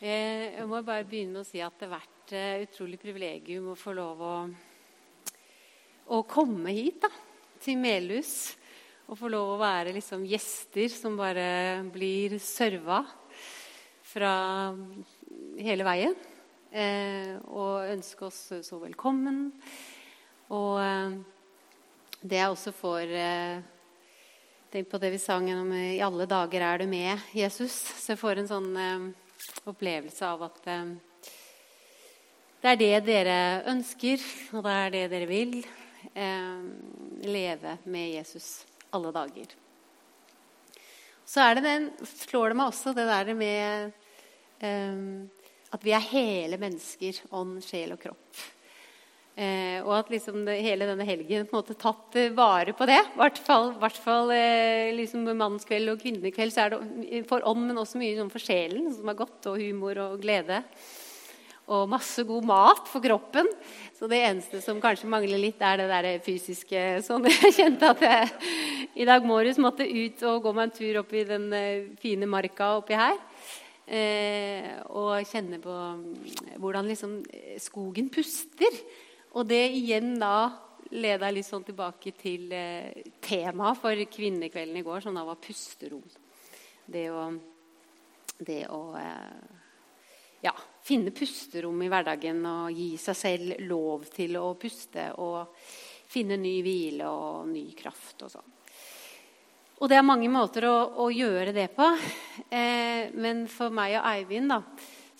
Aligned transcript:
Eh, 0.00 0.56
jeg 0.56 0.64
må 0.64 0.78
bare 0.80 1.04
begynne 1.04 1.34
med 1.34 1.42
å 1.42 1.44
si 1.44 1.58
at 1.60 1.74
det 1.76 1.84
har 1.84 1.98
vært 1.98 2.30
et 2.32 2.70
utrolig 2.70 2.96
privilegium 3.02 3.66
å 3.68 3.76
få 3.76 3.92
lov 3.92 4.22
å, 4.24 4.36
å 6.16 6.20
komme 6.24 6.72
hit 6.72 7.02
da, 7.04 7.10
til 7.60 7.76
Melhus. 7.76 8.32
Og 9.12 9.18
få 9.20 9.28
lov 9.28 9.52
å 9.52 9.60
være 9.60 9.92
liksom 9.92 10.24
gjester 10.24 10.88
som 10.94 11.20
bare 11.20 11.82
blir 11.92 12.38
serva 12.40 13.02
fra 14.08 14.32
hele 15.60 15.84
veien. 15.84 16.16
Eh, 16.72 17.36
og 17.52 17.92
ønske 17.92 18.30
oss 18.30 18.42
så 18.64 18.80
velkommen. 18.80 19.50
Og 20.48 20.80
eh, 20.80 21.16
det 22.22 22.40
jeg 22.40 22.54
også 22.56 22.78
får 22.80 23.18
eh, 23.20 23.58
Tenk 24.70 24.86
på 24.86 25.00
det 25.02 25.08
vi 25.10 25.18
sang 25.18 25.48
om 25.50 25.72
'I 25.74 25.98
alle 25.98 26.28
dager 26.30 26.62
er 26.62 26.78
du 26.78 26.86
med, 26.86 27.18
Jesus'. 27.34 27.90
Så 28.00 28.12
jeg 28.12 28.20
får 28.20 28.38
en 28.38 28.48
sånn 28.48 28.76
eh, 28.78 29.19
opplevelse 29.68 30.26
av 30.26 30.44
at 30.48 30.68
eh, 30.70 30.92
det 32.60 32.72
er 32.74 32.80
det 32.80 32.96
dere 33.06 33.38
ønsker, 33.72 34.20
og 34.52 34.66
det 34.66 34.76
er 34.76 34.94
det 34.94 35.04
dere 35.14 35.28
vil. 35.30 35.54
Eh, 36.12 36.62
leve 37.28 37.76
med 37.84 38.14
Jesus 38.16 38.66
alle 38.90 39.12
dager. 39.12 39.56
Så 41.24 41.44
det 41.54 41.62
den, 41.64 41.90
slår 42.04 42.50
det 42.50 42.58
meg 42.58 42.72
også 42.72 42.92
det 42.96 43.06
der 43.08 43.34
med 43.38 43.92
eh, 44.60 45.02
at 45.70 45.84
vi 45.86 45.92
er 45.94 46.08
hele 46.10 46.58
mennesker, 46.58 47.20
ånd, 47.30 47.60
sjel 47.62 47.94
og 47.94 48.02
kropp. 48.02 48.40
Eh, 49.38 49.78
og 49.86 49.92
at 49.94 50.10
liksom 50.12 50.42
det, 50.44 50.58
hele 50.64 50.88
denne 50.88 51.06
helgen 51.06 51.46
på 51.48 51.54
en 51.54 51.60
måte 51.62 51.76
tatt 51.78 52.16
eh, 52.18 52.32
vare 52.34 52.74
på 52.76 52.88
det. 52.90 52.98
I 52.98 53.20
hvert 53.20 53.38
fall, 53.46 53.70
hvert 53.80 54.00
fall 54.02 54.32
eh, 54.34 54.90
liksom 54.96 55.22
mannens 55.30 55.68
kveld 55.68 55.92
og 55.92 56.02
kvinnekveld 56.02 56.52
så 56.52 56.66
er 56.66 56.74
det 56.74 57.22
for 57.30 57.46
ånd, 57.48 57.68
men 57.68 57.78
også 57.80 58.00
mye 58.00 58.18
sånn 58.18 58.32
for 58.32 58.42
sjelen, 58.42 58.90
som 58.92 59.08
er 59.08 59.20
godt, 59.20 59.38
og 59.48 59.62
humor 59.62 60.02
og 60.02 60.18
glede. 60.24 60.60
Og 61.70 61.86
masse 61.88 62.24
god 62.26 62.46
mat 62.50 62.88
for 62.90 63.04
kroppen. 63.04 63.46
Så 63.94 64.08
det 64.10 64.18
eneste 64.26 64.58
som 64.64 64.80
kanskje 64.82 65.08
mangler 65.12 65.38
litt, 65.38 65.60
er 65.62 65.78
det 65.78 65.88
der 65.92 66.08
fysiske. 66.24 66.82
Sånn 67.06 67.28
jeg 67.30 67.54
kjente 67.54 67.94
at 67.94 68.02
jeg 68.02 68.30
i 68.98 69.06
dag 69.08 69.24
morges 69.28 69.60
måtte 69.62 69.86
ut 69.86 70.24
og 70.26 70.42
gå 70.42 70.54
meg 70.56 70.68
en 70.68 70.78
tur 70.80 71.02
opp 71.04 71.14
i 71.14 71.26
den 71.28 71.46
eh, 71.54 71.90
fine 72.02 72.28
marka 72.28 72.74
oppi 72.80 72.98
her. 72.98 73.20
Eh, 73.90 74.66
og 74.94 75.22
kjenne 75.26 75.58
på 75.62 75.70
mm, 75.70 76.58
hvordan 76.62 76.90
liksom 76.90 77.22
skogen 77.62 78.10
puster. 78.12 78.82
Og 79.38 79.46
det 79.46 79.62
igjen 79.78 80.16
da 80.18 80.50
leda 80.90 81.30
litt 81.30 81.46
sånn 81.46 81.66
tilbake 81.66 82.12
til 82.18 82.50
eh, 82.54 83.04
temaet 83.22 83.78
for 83.78 84.04
kvinnekvelden 84.10 84.80
i 84.80 84.82
går, 84.82 85.04
som 85.04 85.14
da 85.14 85.22
var 85.26 85.38
pusterom. 85.42 86.02
Det 86.90 87.06
å, 87.14 87.28
det 88.42 88.64
å 88.74 88.80
eh, 88.98 89.60
ja, 90.42 90.54
finne 90.82 91.14
pusterom 91.14 91.78
i 91.84 91.90
hverdagen 91.92 92.42
og 92.48 92.74
gi 92.74 92.90
seg 92.98 93.18
selv 93.18 93.60
lov 93.70 94.08
til 94.10 94.34
å 94.40 94.48
puste 94.58 95.12
og 95.22 95.54
finne 96.10 96.40
ny 96.40 96.56
hvile 96.66 97.06
og 97.06 97.50
ny 97.52 97.68
kraft 97.78 98.26
og 98.26 98.32
sånn. 98.34 98.56
Og 99.80 99.88
det 99.88 99.96
er 99.96 100.04
mange 100.04 100.28
måter 100.28 100.66
å, 100.68 100.76
å 101.00 101.06
gjøre 101.08 101.54
det 101.56 101.70
på. 101.72 101.86
Eh, 102.50 103.14
men 103.16 103.46
for 103.48 103.72
meg 103.72 103.94
og 103.96 104.08
Eivind 104.10 104.52
da, 104.52 104.58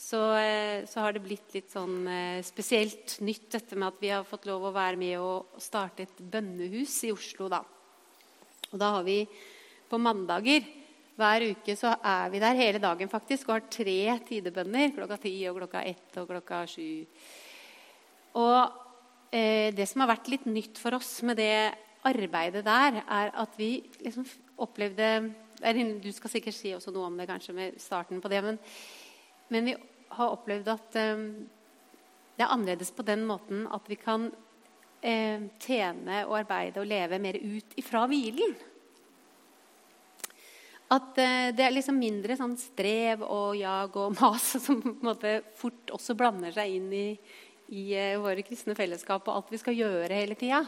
så, 0.00 0.20
eh, 0.40 0.86
så, 0.88 1.02
har 1.04 1.12
det 1.12 1.22
blitt 1.24 1.52
litt 1.52 1.70
sånn 1.74 2.06
eh, 2.08 2.40
spesielt 2.46 3.18
nytt 3.20 3.50
dette 3.52 3.76
med 3.76 3.90
at 3.90 4.00
vi 4.00 4.12
har 4.14 4.24
fått 4.24 4.48
lov 4.48 4.64
å 4.64 4.74
være 4.74 4.96
med 4.96 5.18
og 5.20 5.60
starte 5.60 6.06
et 6.06 6.22
bønnehus 6.32 6.94
i 7.04 7.12
Oslo. 7.12 7.50
da. 7.52 7.60
Og 8.70 8.78
da 8.80 8.94
har 8.96 9.04
vi 9.04 9.22
på 9.90 9.98
mandager 10.00 10.64
hver 11.20 11.44
uke 11.50 11.74
så 11.76 11.92
er 12.00 12.30
vi 12.32 12.40
der 12.40 12.56
hele 12.56 12.80
dagen 12.80 13.10
faktisk 13.12 13.50
og 13.50 13.58
har 13.58 13.66
tre 13.68 13.98
tidebønner. 14.24 14.94
Klokka 14.96 15.18
ti 15.20 15.34
og 15.50 15.58
klokka 15.58 15.84
ett 15.84 16.16
og 16.16 16.30
klokka 16.30 16.62
sju. 16.70 17.04
Og 18.40 18.60
eh, 19.34 19.68
det 19.76 19.84
som 19.90 20.00
har 20.00 20.14
vært 20.14 20.32
litt 20.32 20.48
nytt 20.48 20.80
for 20.80 20.96
oss 20.96 21.18
med 21.28 21.36
det 21.42 21.74
arbeidet 22.08 22.64
der, 22.64 23.02
er 23.04 23.34
at 23.36 23.58
vi 23.60 23.82
liksom 24.00 24.24
opplevde 24.64 25.34
Du 25.60 26.08
skal 26.16 26.32
sikkert 26.32 26.56
si 26.56 26.72
også 26.72 26.88
noe 26.94 27.10
om 27.10 27.18
det 27.20 27.28
kanskje 27.28 27.52
med 27.52 27.76
starten 27.76 28.22
på 28.24 28.30
det. 28.32 28.40
Men, 28.40 28.56
men 29.52 29.68
vi 29.68 29.74
har 30.16 30.36
opplevd 30.36 30.70
at 30.72 30.98
eh, 31.00 31.26
det 32.36 32.46
er 32.46 32.54
annerledes 32.54 32.92
på 32.96 33.04
den 33.06 33.26
måten 33.28 33.66
at 33.68 33.88
vi 33.90 33.98
kan 34.00 34.30
eh, 35.02 35.46
tjene 35.60 36.24
og 36.26 36.38
arbeide 36.40 36.82
og 36.82 36.88
leve 36.88 37.20
mer 37.22 37.38
ut 37.40 37.78
ifra 37.80 38.06
hvilen. 38.10 38.56
At 40.90 41.14
uh, 41.22 41.50
det 41.54 41.62
er 41.62 41.70
liksom 41.70 42.00
mindre 42.02 42.34
sånn 42.34 42.56
strev 42.58 43.20
og 43.22 43.54
jag 43.54 43.94
og 44.00 44.16
mas 44.18 44.48
som 44.64 44.80
på 44.82 44.90
en 44.90 45.06
måte 45.06 45.36
fort 45.58 45.92
også 45.94 46.16
blander 46.18 46.54
seg 46.56 46.80
inn 46.80 46.88
i, 46.90 47.06
i 47.70 47.84
uh, 47.94 48.16
våre 48.24 48.42
kristne 48.46 48.74
fellesskap 48.78 49.28
og 49.28 49.36
alt 49.36 49.52
vi 49.54 49.60
skal 49.62 49.78
gjøre 49.78 50.18
hele 50.18 50.38
tida. 50.40 50.64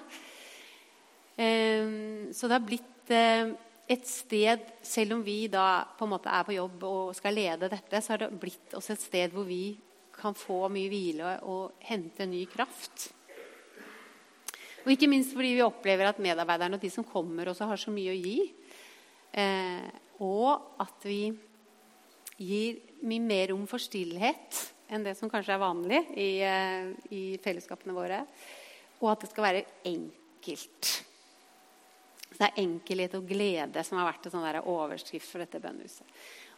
Um, 1.32 2.28
så 2.30 2.46
det 2.46 2.54
har 2.54 2.66
blitt 2.68 3.10
uh, 3.16 3.50
et 3.90 4.04
sted, 4.06 4.62
selv 4.82 5.16
om 5.16 5.24
vi 5.24 5.46
da 5.50 5.82
på 5.98 6.06
en 6.06 6.12
måte 6.14 6.30
er 6.32 6.44
på 6.46 6.54
jobb 6.54 6.84
og 6.86 7.16
skal 7.18 7.34
lede 7.36 7.70
dette, 7.72 8.00
så 8.00 8.14
har 8.14 8.22
det 8.22 8.30
blitt 8.40 8.76
også 8.78 8.94
et 8.94 9.02
sted 9.04 9.34
hvor 9.34 9.48
vi 9.48 9.74
kan 10.14 10.36
få 10.38 10.68
mye 10.72 10.90
hvile 10.92 11.34
og 11.48 11.82
hente 11.88 12.26
ny 12.28 12.44
kraft. 12.50 13.10
Og 14.82 14.90
ikke 14.94 15.08
minst 15.10 15.34
fordi 15.34 15.54
vi 15.56 15.64
opplever 15.64 16.08
at 16.10 16.20
medarbeiderne 16.22 16.78
og 16.78 16.82
de 16.82 16.90
som 16.90 17.06
kommer, 17.06 17.48
også 17.50 17.68
har 17.70 17.80
så 17.80 17.92
mye 17.94 18.14
å 18.14 18.18
gi. 18.18 18.38
Eh, 19.32 19.86
og 20.22 20.82
at 20.82 21.06
vi 21.06 21.32
gir 22.42 22.80
mye 23.06 23.22
mer 23.22 23.52
rom 23.52 23.64
for 23.70 23.82
stillhet 23.82 24.58
enn 24.92 25.06
det 25.06 25.14
som 25.16 25.30
kanskje 25.30 25.54
er 25.54 25.62
vanlig 25.62 26.02
i, 26.18 26.32
eh, 26.44 26.90
i 27.14 27.22
fellesskapene 27.42 27.94
våre. 27.96 28.24
Og 29.00 29.12
at 29.12 29.24
det 29.24 29.30
skal 29.30 29.48
være 29.48 29.64
enkelt. 29.88 30.90
Det 32.42 32.48
er 32.50 32.62
enkelhet 32.64 33.14
og 33.14 33.28
glede 33.28 33.84
som 33.86 34.00
har 34.00 34.08
vært 34.10 34.26
en 34.26 34.34
sånn 34.34 34.62
overskrift 34.66 35.28
for 35.30 35.44
dette 35.44 35.60
bønnehuset. 35.62 36.06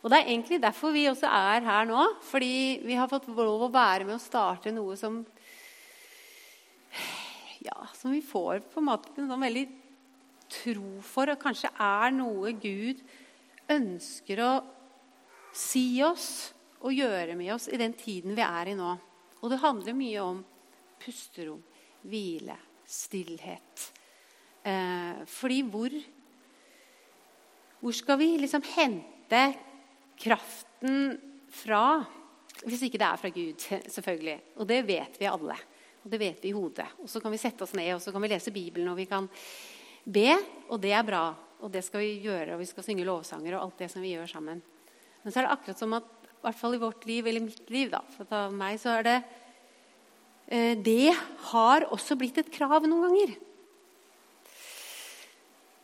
Og 0.04 0.10
Det 0.12 0.18
er 0.18 0.30
egentlig 0.30 0.60
derfor 0.60 0.92
vi 0.92 1.06
også 1.08 1.28
er 1.28 1.64
her 1.64 1.86
nå. 1.88 2.00
Fordi 2.24 2.80
vi 2.84 2.96
har 2.96 3.08
fått 3.08 3.28
lov 3.28 3.66
å 3.66 3.72
være 3.72 4.04
med 4.04 4.16
å 4.16 4.22
starte 4.22 4.72
noe 4.72 4.96
som 5.00 5.22
ja, 7.64 7.86
som 7.96 8.12
vi 8.12 8.20
får 8.20 8.60
på 8.72 8.80
en 8.80 8.88
måte 8.90 9.14
en 9.16 9.30
sånn 9.30 9.44
veldig 9.44 9.64
tro 10.52 11.00
for, 11.02 11.32
og 11.32 11.40
kanskje 11.40 11.72
er 11.80 12.12
noe 12.12 12.52
Gud 12.60 13.00
ønsker 13.72 14.42
å 14.44 14.52
si 15.56 16.02
oss 16.04 16.52
og 16.84 16.92
gjøre 16.92 17.36
med 17.38 17.54
oss 17.54 17.70
i 17.72 17.80
den 17.80 17.96
tiden 17.96 18.36
vi 18.36 18.44
er 18.44 18.70
i 18.70 18.76
nå. 18.76 18.92
Og 19.40 19.52
det 19.52 19.62
handler 19.64 19.96
mye 19.96 20.20
om 20.24 20.44
pusterom, 21.00 21.62
hvile, 22.04 22.58
stillhet. 22.84 23.93
Eh, 24.64 25.24
fordi 25.28 25.62
hvor 25.68 25.92
Hvor 27.84 27.92
skal 27.92 28.16
vi 28.16 28.38
liksom 28.40 28.62
hente 28.64 29.40
kraften 30.16 31.20
fra? 31.52 32.00
Hvis 32.64 32.82
ikke 32.86 32.96
det 32.96 33.06
er 33.06 33.20
fra 33.20 33.28
Gud, 33.28 33.60
selvfølgelig. 33.60 34.40
Og 34.56 34.66
det 34.66 34.86
vet 34.86 35.20
vi 35.20 35.28
alle. 35.28 35.56
Og 36.04 36.10
det 36.10 36.20
vet 36.20 36.40
vi 36.40 36.48
i 36.48 36.56
hodet. 36.56 36.86
Og 37.02 37.08
så 37.08 37.20
kan 37.20 37.32
vi 37.32 37.40
sette 37.42 37.60
oss 37.64 37.74
ned 37.76 37.94
og 37.94 38.00
så 38.00 38.12
kan 38.12 38.22
vi 38.22 38.30
lese 38.32 38.54
Bibelen 38.54 38.88
og 38.88 38.96
vi 38.96 39.04
kan 39.04 39.28
be, 40.04 40.36
og 40.68 40.80
det 40.80 40.92
er 40.92 41.04
bra. 41.04 41.34
Og 41.60 41.72
det 41.72 41.84
skal 41.84 42.00
vi 42.00 42.24
gjøre, 42.24 42.54
og 42.54 42.60
vi 42.60 42.68
skal 42.68 42.84
synge 42.84 43.04
lovsanger 43.04 43.56
og 43.56 43.62
alt 43.66 43.78
det 43.84 43.90
som 43.92 44.04
vi 44.04 44.12
gjør 44.12 44.32
sammen. 44.32 44.60
Men 45.22 45.32
så 45.32 45.40
er 45.40 45.46
det 45.46 45.54
akkurat 45.54 45.80
som 45.80 45.96
at 45.96 46.08
i 46.24 46.44
hvert 46.44 46.60
fall 46.60 46.76
i 46.76 46.80
vårt 46.82 47.06
liv, 47.08 47.26
eller 47.26 47.40
mitt 47.40 47.70
liv, 47.72 47.88
da, 47.88 48.02
for 48.12 48.28
av 48.36 48.52
meg, 48.52 48.76
så 48.80 48.98
er 48.98 49.06
det 49.06 49.14
eh, 50.52 50.74
Det 50.76 51.14
har 51.52 51.86
også 51.88 52.18
blitt 52.20 52.40
et 52.42 52.52
krav 52.52 52.84
noen 52.84 53.06
ganger. 53.08 53.32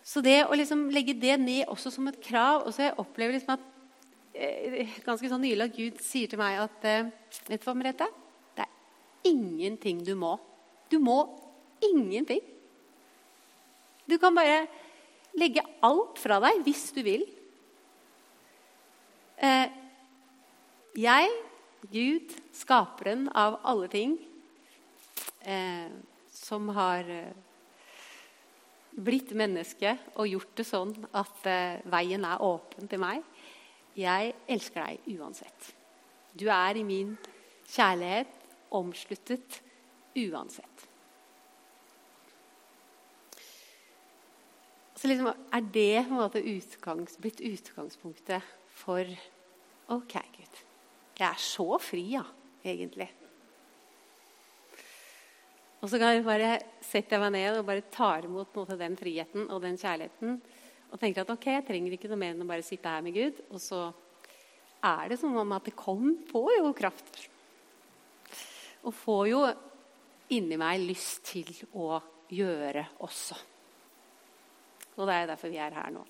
Så 0.07 0.23
det 0.25 0.45
å 0.47 0.57
liksom 0.57 0.89
legge 0.95 1.15
det 1.19 1.37
ned 1.41 1.69
også 1.69 1.93
som 1.93 2.09
et 2.09 2.21
krav 2.25 2.65
og 2.65 2.73
så 2.73 2.89
Jeg 2.89 2.99
opplever 3.01 3.37
liksom 3.37 3.57
at 3.57 3.67
eh, 4.35 4.95
ganske 5.05 5.29
sånn 5.29 5.45
nylig 5.45 5.67
at 5.67 5.77
Gud 5.77 6.01
sier 6.05 6.31
til 6.31 6.41
meg 6.41 6.61
at 6.63 6.87
eh, 6.89 7.11
Vet 7.51 7.61
du 7.61 7.69
hva, 7.69 7.77
Merete? 7.77 8.09
Det 8.57 8.65
er 8.65 9.31
ingenting 9.31 10.01
du 10.07 10.15
må. 10.19 10.37
Du 10.91 10.99
må 11.03 11.19
ingenting. 11.85 12.41
Du 14.09 14.17
kan 14.19 14.35
bare 14.35 14.65
legge 15.39 15.63
alt 15.87 16.19
fra 16.19 16.41
deg 16.43 16.65
hvis 16.67 16.89
du 16.97 17.05
vil. 17.07 17.23
Eh, 19.39 19.69
jeg, 20.99 21.31
Gud, 21.93 22.35
skaperen 22.57 23.29
av 23.31 23.61
alle 23.65 23.87
ting, 23.89 24.19
som 26.35 26.67
har 26.77 27.07
blitt 28.91 29.33
menneske 29.39 29.95
og 30.17 30.29
gjort 30.29 30.55
det 30.59 30.67
sånn 30.67 30.95
at 31.17 31.47
veien 31.91 32.27
er 32.27 32.43
åpen 32.45 32.91
til 32.91 33.03
meg. 33.03 33.23
Jeg 33.99 34.35
elsker 34.51 34.87
deg 34.87 35.19
uansett. 35.19 35.73
Du 36.35 36.47
er 36.53 36.79
i 36.79 36.87
min 36.87 37.17
kjærlighet 37.71 38.37
omsluttet 38.77 39.61
uansett. 40.19 40.87
Så 45.01 45.09
liksom 45.09 45.31
er 45.31 45.69
det 45.73 46.03
måte, 46.11 46.43
utgangs, 46.45 47.17
blitt 47.17 47.41
utgangspunktet 47.41 48.45
for 48.83 49.07
OK, 49.91 50.19
Gud. 50.37 50.59
Jeg 51.17 51.27
er 51.27 51.41
så 51.41 51.79
fri, 51.81 52.03
ja, 52.19 52.27
egentlig. 52.61 53.09
Og 55.81 55.89
så 55.89 55.97
kan 55.97 56.13
jeg 56.13 56.27
bare 56.27 56.59
setter 56.85 57.17
jeg 57.17 57.23
meg 57.25 57.33
ned 57.39 57.57
og 57.57 57.67
bare 57.69 57.87
tar 57.93 58.27
imot 58.29 58.53
måte, 58.57 58.77
den 58.77 58.99
friheten 59.01 59.47
og 59.49 59.63
den 59.65 59.79
kjærligheten. 59.81 60.37
Og 60.91 61.01
tenker 61.01 61.25
at 61.25 61.33
ok, 61.33 61.47
jeg 61.55 61.67
trenger 61.69 61.97
ikke 61.97 62.11
noe 62.11 62.21
mer 62.21 62.35
enn 62.35 62.45
å 62.45 62.49
bare 62.49 62.67
sitte 62.67 62.93
her 62.93 63.05
med 63.05 63.17
Gud. 63.17 63.41
Og 63.49 63.63
så 63.63 63.87
er 64.85 65.13
det 65.13 65.21
som 65.21 65.37
om 65.41 65.57
at 65.57 65.69
det 65.69 65.77
kom, 65.79 66.13
får 66.29 66.51
jo 66.59 66.73
kraft. 66.77 67.23
Og 68.85 68.97
får 68.97 69.23
jo 69.31 69.41
inni 70.37 70.59
meg 70.61 70.85
lyst 70.85 71.25
til 71.31 71.49
å 71.73 71.97
gjøre 72.31 72.85
også. 73.07 73.39
Og 74.99 75.09
det 75.09 75.17
er 75.17 75.31
derfor 75.31 75.53
vi 75.53 75.63
er 75.63 75.79
her 75.79 75.95
nå. 75.95 76.05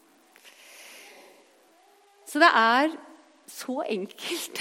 Så 2.27 2.43
det 2.43 2.51
er 2.55 2.93
så 3.51 3.81
enkelt 3.87 4.61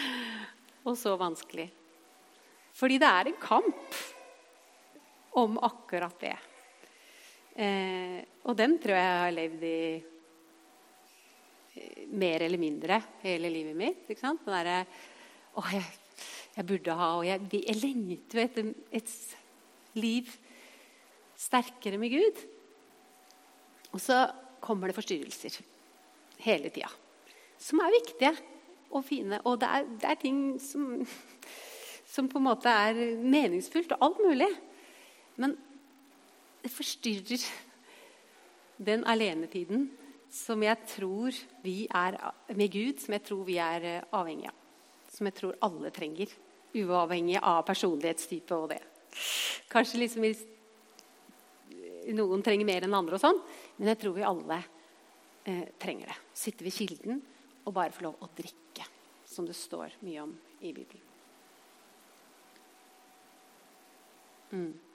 og 0.88 0.94
så 1.00 1.16
vanskelig. 1.20 1.68
Fordi 2.76 3.00
det 3.00 3.08
er 3.08 3.28
en 3.28 3.40
kamp 3.42 3.98
om 5.38 5.58
akkurat 5.66 6.18
det. 6.20 6.36
Eh, 7.58 8.18
og 8.46 8.54
den 8.58 8.76
tror 8.78 8.94
jeg 8.94 9.14
har 9.22 9.34
levd 9.34 9.64
i 9.66 9.78
eh, 11.74 12.04
mer 12.14 12.44
eller 12.46 12.60
mindre 12.62 13.00
hele 13.24 13.50
livet 13.50 13.78
mitt. 13.78 14.04
ikke 14.06 14.22
sant? 14.22 14.44
Den 14.46 14.54
derre 14.54 14.82
Å, 15.58 15.64
jeg, 15.72 15.86
jeg, 16.54 16.66
burde 16.68 16.94
ha 17.00 17.08
Og 17.16 17.24
jeg, 17.26 17.48
jeg 17.50 17.80
lengter 17.80 18.38
jo 18.38 18.44
etter 18.44 18.68
et 18.94 19.16
liv 19.98 20.30
sterkere 21.38 21.98
med 21.98 22.14
Gud. 22.14 22.44
Og 23.90 24.02
så 24.02 24.20
kommer 24.62 24.90
det 24.90 24.98
forstyrrelser 24.98 25.58
hele 26.44 26.70
tida. 26.70 26.90
Som 27.58 27.82
er 27.82 27.94
viktige 27.94 28.32
og 28.94 29.04
fine. 29.06 29.40
Og 29.44 29.58
det 29.60 29.68
er, 29.68 29.90
det 29.98 30.10
er 30.12 30.22
ting 30.22 30.40
som, 30.62 31.02
som 32.06 32.30
på 32.30 32.38
en 32.38 32.48
måte 32.48 32.70
er 32.70 33.18
meningsfullt 33.18 33.96
og 33.96 34.06
alt 34.08 34.24
mulig. 34.24 34.50
Men 35.38 35.54
det 36.62 36.70
forstyrrer 36.74 37.44
den 38.78 39.04
alenetiden 39.06 39.88
som 40.30 40.62
jeg 40.62 40.76
tror 40.90 41.36
vi 41.62 41.86
er 41.94 42.18
med 42.56 42.72
Gud, 42.72 43.00
som 43.00 43.14
jeg 43.16 43.24
tror 43.24 43.44
vi 43.46 43.56
er 43.62 43.86
eh, 43.86 44.06
avhengig 44.14 44.50
av. 44.50 44.56
Som 45.08 45.28
jeg 45.30 45.36
tror 45.38 45.56
alle 45.64 45.90
trenger, 45.94 46.32
uavhengig 46.76 47.38
av 47.40 47.62
personlighetstype 47.66 48.56
og 48.58 48.68
det. 48.74 48.82
Kanskje 49.72 50.02
liksom 50.02 50.26
noen 52.18 52.44
trenger 52.44 52.68
mer 52.68 52.84
enn 52.84 52.96
andre, 52.96 53.16
og 53.16 53.22
sånn, 53.22 53.40
men 53.78 53.92
jeg 53.92 54.00
tror 54.02 54.16
vi 54.16 54.26
alle 54.28 54.58
eh, 55.48 55.64
trenger 55.80 56.12
det. 56.12 56.18
Sitte 56.36 56.66
ved 56.66 56.76
kilden 56.76 57.22
og 57.64 57.74
bare 57.76 57.94
få 57.94 58.08
lov 58.08 58.20
å 58.24 58.30
drikke, 58.36 58.84
som 59.28 59.48
det 59.48 59.56
står 59.56 59.96
mye 60.04 60.26
om 60.26 60.34
i 60.60 60.74
Bibelen. 60.74 61.06
Mm 64.48 64.87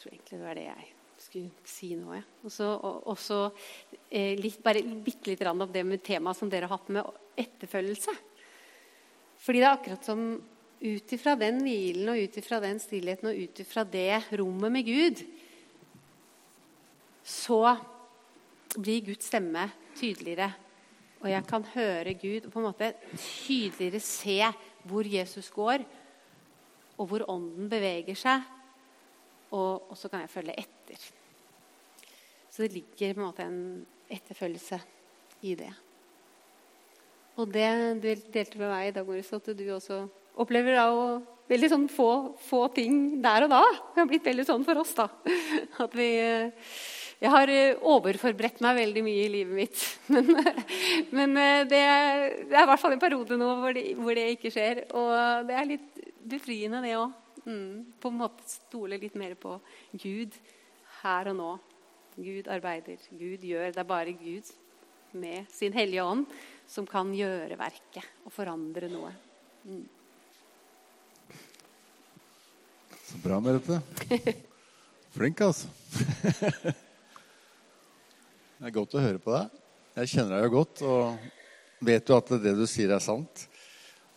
tror 0.00 0.14
egentlig 0.14 0.38
det 0.38 0.46
var 0.46 0.58
det 0.58 0.66
jeg 0.66 0.88
skulle 1.20 1.68
si 1.68 1.90
nå. 1.98 2.14
Ja. 2.16 2.22
Og 2.48 3.18
så 3.20 3.40
eh, 4.08 4.38
litt, 4.40 4.60
bare 4.64 4.82
bitte 5.04 5.30
litt 5.30 5.44
om 5.48 5.66
det 5.68 5.84
med 5.86 6.02
temaet 6.04 6.38
som 6.38 6.50
dere 6.50 6.68
har 6.68 6.78
hatt 6.78 6.88
med 6.92 7.20
etterfølgelse. 7.40 8.14
Fordi 9.40 9.60
det 9.60 9.68
er 9.68 9.76
akkurat 9.76 10.08
som 10.08 10.24
ut 10.80 11.12
ifra 11.12 11.36
den 11.36 11.60
hvilen 11.64 12.08
og 12.12 12.22
ut 12.24 12.40
ifra 12.40 12.60
den 12.62 12.80
stillheten 12.80 13.30
og 13.30 13.36
ut 13.44 13.60
ifra 13.62 13.84
det 13.84 14.22
rommet 14.40 14.72
med 14.72 14.86
Gud, 14.88 15.22
så 17.20 17.76
blir 18.78 19.04
Guds 19.10 19.28
stemme 19.28 19.66
tydeligere. 19.98 20.48
Og 21.20 21.28
jeg 21.28 21.44
kan 21.48 21.66
høre 21.74 22.14
Gud 22.16 22.46
og 22.46 22.52
på 22.54 22.62
en 22.62 22.68
måte 22.70 22.94
tydeligere 23.20 24.00
se 24.00 24.38
hvor 24.88 25.04
Jesus 25.04 25.50
går, 25.52 25.84
og 26.96 27.08
hvor 27.08 27.26
Ånden 27.32 27.68
beveger 27.68 28.16
seg 28.16 28.44
og, 29.50 29.90
og, 29.90 29.96
så 29.98 30.10
kan 30.10 30.24
jeg 30.24 30.32
følge 30.32 30.56
etter. 30.62 31.08
Så 32.50 32.64
det 32.64 32.74
ligger 32.74 33.14
på 33.14 33.20
en 33.20 33.26
måte 33.26 33.46
en 33.46 33.60
etterfølgelse 34.10 34.80
i 35.46 35.56
det. 35.58 35.70
Og 37.40 37.50
det 37.50 37.68
du 38.02 38.08
delte 38.34 38.60
med 38.60 38.68
meg 38.68 38.88
i 38.88 38.94
dag, 38.94 39.06
morges, 39.06 39.32
at 39.32 39.52
du 39.56 39.66
også 39.74 40.02
opplever 40.40 40.76
da 40.76 40.88
å 40.92 41.04
veldig 41.50 41.70
sånn 41.72 41.86
få, 41.90 42.10
få, 42.46 42.64
ting 42.74 43.20
der 43.22 43.46
og 43.46 43.52
da. 43.52 43.62
Det 43.94 44.02
har 44.02 44.10
blitt 44.10 44.26
veldig 44.30 44.46
sånn 44.46 44.66
for 44.66 44.82
oss, 44.82 44.92
da. 44.98 45.08
At 45.84 45.94
vi 45.98 46.10
Jeg 47.20 47.32
har 47.34 47.50
overforberedt 47.84 48.62
meg 48.64 48.78
veldig 48.78 49.02
mye 49.04 49.24
i 49.26 49.32
livet 49.34 49.56
mitt. 49.56 49.80
Men, 51.10 51.34
men 51.34 51.34
det, 51.68 51.80
det, 52.48 52.54
er 52.56 52.62
i 52.64 52.68
hvert 52.70 52.80
fall 52.80 52.94
en 52.94 53.02
periode 53.02 53.36
nå 53.36 53.48
hvor 53.60 53.74
det, 53.76 53.82
hvor 53.98 54.16
det 54.16 54.24
ikke 54.36 54.52
skjer. 54.54 54.80
Og 54.96 55.10
det 55.48 55.58
er 55.58 55.68
litt 55.68 56.00
befriende, 56.32 56.80
det 56.84 56.94
òg. 56.96 57.12
Mm, 57.46 57.92
på 58.00 58.10
en 58.10 58.18
måte 58.20 58.44
stole 58.48 58.98
litt 59.00 59.16
mer 59.18 59.34
på 59.40 59.56
Gud 59.92 60.34
her 61.00 61.30
og 61.32 61.38
nå. 61.38 61.52
Gud 62.20 62.50
arbeider, 62.52 63.00
Gud 63.16 63.44
gjør. 63.46 63.70
Det 63.72 63.80
er 63.80 63.88
bare 63.88 64.12
Gud 64.12 64.50
med 65.16 65.48
sin 65.52 65.72
Hellige 65.74 66.04
Ånd 66.04 66.26
som 66.70 66.86
kan 66.86 67.10
gjøre 67.14 67.58
verket 67.58 68.26
og 68.26 68.34
forandre 68.34 68.90
noe. 68.92 69.10
Mm. 69.64 69.86
Så 73.10 73.18
bra, 73.24 73.40
Merete. 73.42 73.80
Flink, 75.14 75.40
altså. 75.42 75.66
det 78.60 78.68
er 78.68 78.76
godt 78.76 78.94
å 78.94 79.02
høre 79.02 79.22
på 79.22 79.34
deg. 79.34 79.56
Jeg 79.98 80.12
kjenner 80.12 80.36
deg 80.36 80.46
jo 80.46 80.52
godt 80.54 80.82
og 80.86 81.24
vet 81.82 82.06
jo 82.06 82.18
at 82.20 82.30
det 82.44 82.54
du 82.54 82.66
sier, 82.70 82.92
er 82.94 83.02
sant. 83.02 83.48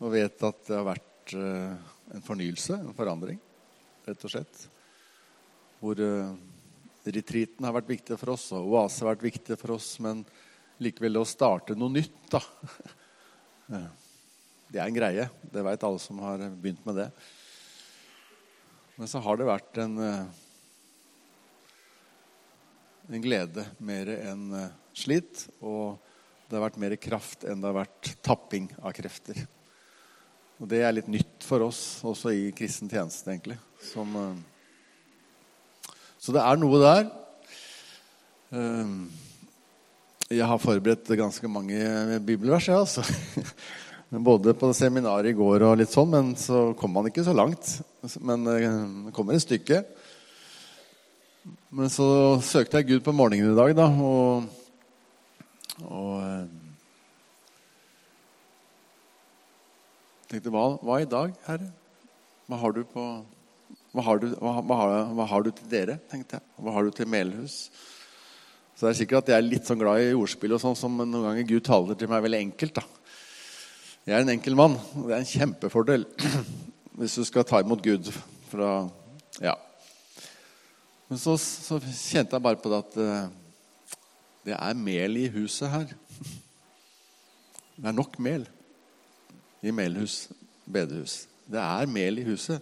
Og 0.03 0.13
vet 0.13 0.45
at 0.45 0.59
det 0.67 0.77
har 0.77 0.85
vært 0.85 1.33
uh, 1.39 1.92
en 2.11 2.25
fornyelse, 2.25 2.75
en 2.75 2.97
forandring, 2.97 3.39
rett 4.07 4.25
og 4.27 4.33
slett. 4.33 4.65
Hvor 5.79 5.99
uh, 5.99 6.33
retreaten 7.07 7.67
har 7.67 7.75
vært 7.75 7.91
viktig 7.91 8.17
for 8.19 8.33
oss, 8.35 8.49
og 8.55 8.75
oase 8.75 9.03
har 9.03 9.13
vært 9.13 9.27
viktig 9.29 9.57
for 9.59 9.75
oss. 9.77 9.93
Men 10.03 10.25
likevel 10.83 11.21
å 11.21 11.27
starte 11.27 11.77
noe 11.77 11.93
nytt, 12.01 12.19
da 12.33 12.41
Det 14.73 14.81
er 14.81 14.87
en 14.89 14.95
greie. 14.95 15.27
Det 15.53 15.61
veit 15.61 15.83
alle 15.85 16.01
som 16.01 16.17
har 16.25 16.41
begynt 16.57 16.81
med 16.87 16.95
det. 16.97 17.09
Men 18.97 19.09
så 19.09 19.21
har 19.21 19.37
det 19.37 19.45
vært 19.45 19.77
en, 19.81 19.99
eh, 20.01 20.25
en 23.13 23.21
glede 23.21 23.65
mer 23.77 24.09
enn 24.15 24.47
eh, 24.57 24.73
slit. 24.97 25.45
Og 25.61 26.01
det 26.49 26.57
har 26.57 26.65
vært 26.65 26.81
mer 26.81 26.95
kraft 26.97 27.45
enn 27.45 27.61
det 27.61 27.69
har 27.69 27.79
vært 27.83 28.15
tapping 28.25 28.71
av 28.81 28.93
krefter. 28.97 29.43
Og 30.63 30.69
det 30.71 30.79
er 30.79 30.93
litt 30.95 31.09
nytt 31.11 31.43
for 31.43 31.65
oss 31.65 31.99
også 32.07 32.31
i 32.31 32.43
kristen 32.55 32.87
tjeneste, 32.87 33.27
egentlig. 33.27 33.57
Som, 33.83 34.13
uh, 34.15 35.91
så 36.15 36.31
det 36.31 36.39
er 36.39 36.61
noe 36.61 36.79
der. 36.79 37.09
Uh, 38.47 39.11
jeg 40.31 40.47
har 40.47 40.63
forberedt 40.63 41.11
ganske 41.19 41.51
mange 41.51 41.81
bibelvers, 42.23 42.71
ja, 42.71 42.79
altså. 42.79 43.03
Både 44.29 44.55
på 44.55 44.71
seminaret 44.77 45.33
i 45.33 45.35
går 45.35 45.67
og 45.67 45.75
litt 45.81 45.91
sånn, 45.91 46.13
men 46.15 46.31
så 46.39 46.69
kom 46.79 46.95
man 46.95 47.11
ikke 47.11 47.27
så 47.27 47.35
langt. 47.35 47.75
Men 48.23 48.47
uh, 48.47 48.55
det 49.09 49.15
kommer 49.19 49.35
et 49.35 49.43
stykke. 49.43 49.83
Men 51.75 51.91
så 51.91 52.07
søkte 52.39 52.79
jeg 52.79 52.93
Gud 52.93 53.03
på 53.03 53.11
morgenen 53.11 53.51
i 53.51 53.59
dag, 53.59 53.75
da, 53.83 53.91
og, 53.99 54.47
og 55.91 56.62
tenkte 60.33 60.53
hva, 60.53 60.65
hva 60.81 60.97
i 61.03 61.09
dag, 61.09 61.33
Herre? 61.45 61.69
Hva 62.49 62.57
har 62.59 62.77
på 62.89 63.05
hva 63.93 64.01
har, 64.07 64.17
du, 64.23 64.31
hva, 64.41 65.25
har, 65.29 65.43
du, 65.45 65.51
til 65.53 65.67
dere, 65.69 65.99
tenkte 66.09 66.39
jeg. 66.39 66.43
Hva 66.65 66.71
har 66.73 66.87
du 66.87 66.95
til 66.97 67.05
Melhus? 67.13 67.67
Så 68.73 68.87
det 68.87 68.89
er 68.89 68.97
sikkert 68.97 69.19
at 69.21 69.29
jeg 69.29 69.37
er 69.37 69.45
litt 69.45 69.69
sånn 69.69 69.77
glad 69.77 70.01
i 70.01 70.15
ordspill, 70.17 70.55
og 70.55 70.61
sånn, 70.63 70.77
som 70.79 70.95
noen 70.97 71.27
ganger 71.27 71.45
Gud 71.51 71.65
taler 71.67 71.99
til 71.99 72.09
meg 72.09 72.23
veldig 72.25 72.39
enkelt. 72.47 72.79
da. 72.79 72.85
Jeg 74.09 74.15
er 74.17 74.25
en 74.25 74.33
enkel 74.33 74.57
mann, 74.57 74.79
og 74.97 75.05
det 75.11 75.13
er 75.13 75.21
en 75.21 75.29
kjempefordel 75.29 76.07
hvis 76.97 77.19
du 77.19 77.27
skal 77.29 77.45
ta 77.45 77.61
imot 77.61 77.85
Gud 77.85 78.09
fra 78.49 78.71
Ja. 79.43 79.53
Men 81.05 81.21
så, 81.21 81.37
så 81.37 81.77
kjente 81.77 82.33
jeg 82.33 82.45
bare 82.47 82.57
på 82.57 82.73
det 82.73 82.81
at 82.81 82.97
uh, 82.97 84.01
det 84.49 84.57
er 84.57 84.81
mel 84.89 85.21
i 85.21 85.29
huset 85.37 85.69
her. 85.69 85.93
Det 87.77 87.89
er 87.89 87.95
nok 87.97 88.19
mel 88.21 88.43
i 89.63 89.71
Melhus 89.71 90.27
bedehus. 90.67 91.23
Det 91.47 91.59
er 91.59 91.89
mel 91.89 92.19
i 92.19 92.27
huset. 92.27 92.61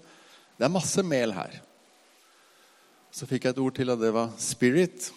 Det 0.57 0.65
er 0.65 0.73
masse 0.73 1.03
mel 1.05 1.33
her. 1.33 1.57
Så 3.11 3.27
fikk 3.27 3.45
jeg 3.45 3.55
et 3.55 3.61
ord 3.61 3.75
til, 3.75 3.89
og 3.89 3.99
det 3.99 4.13
var 4.13 4.31
'spirit'. 4.37 5.11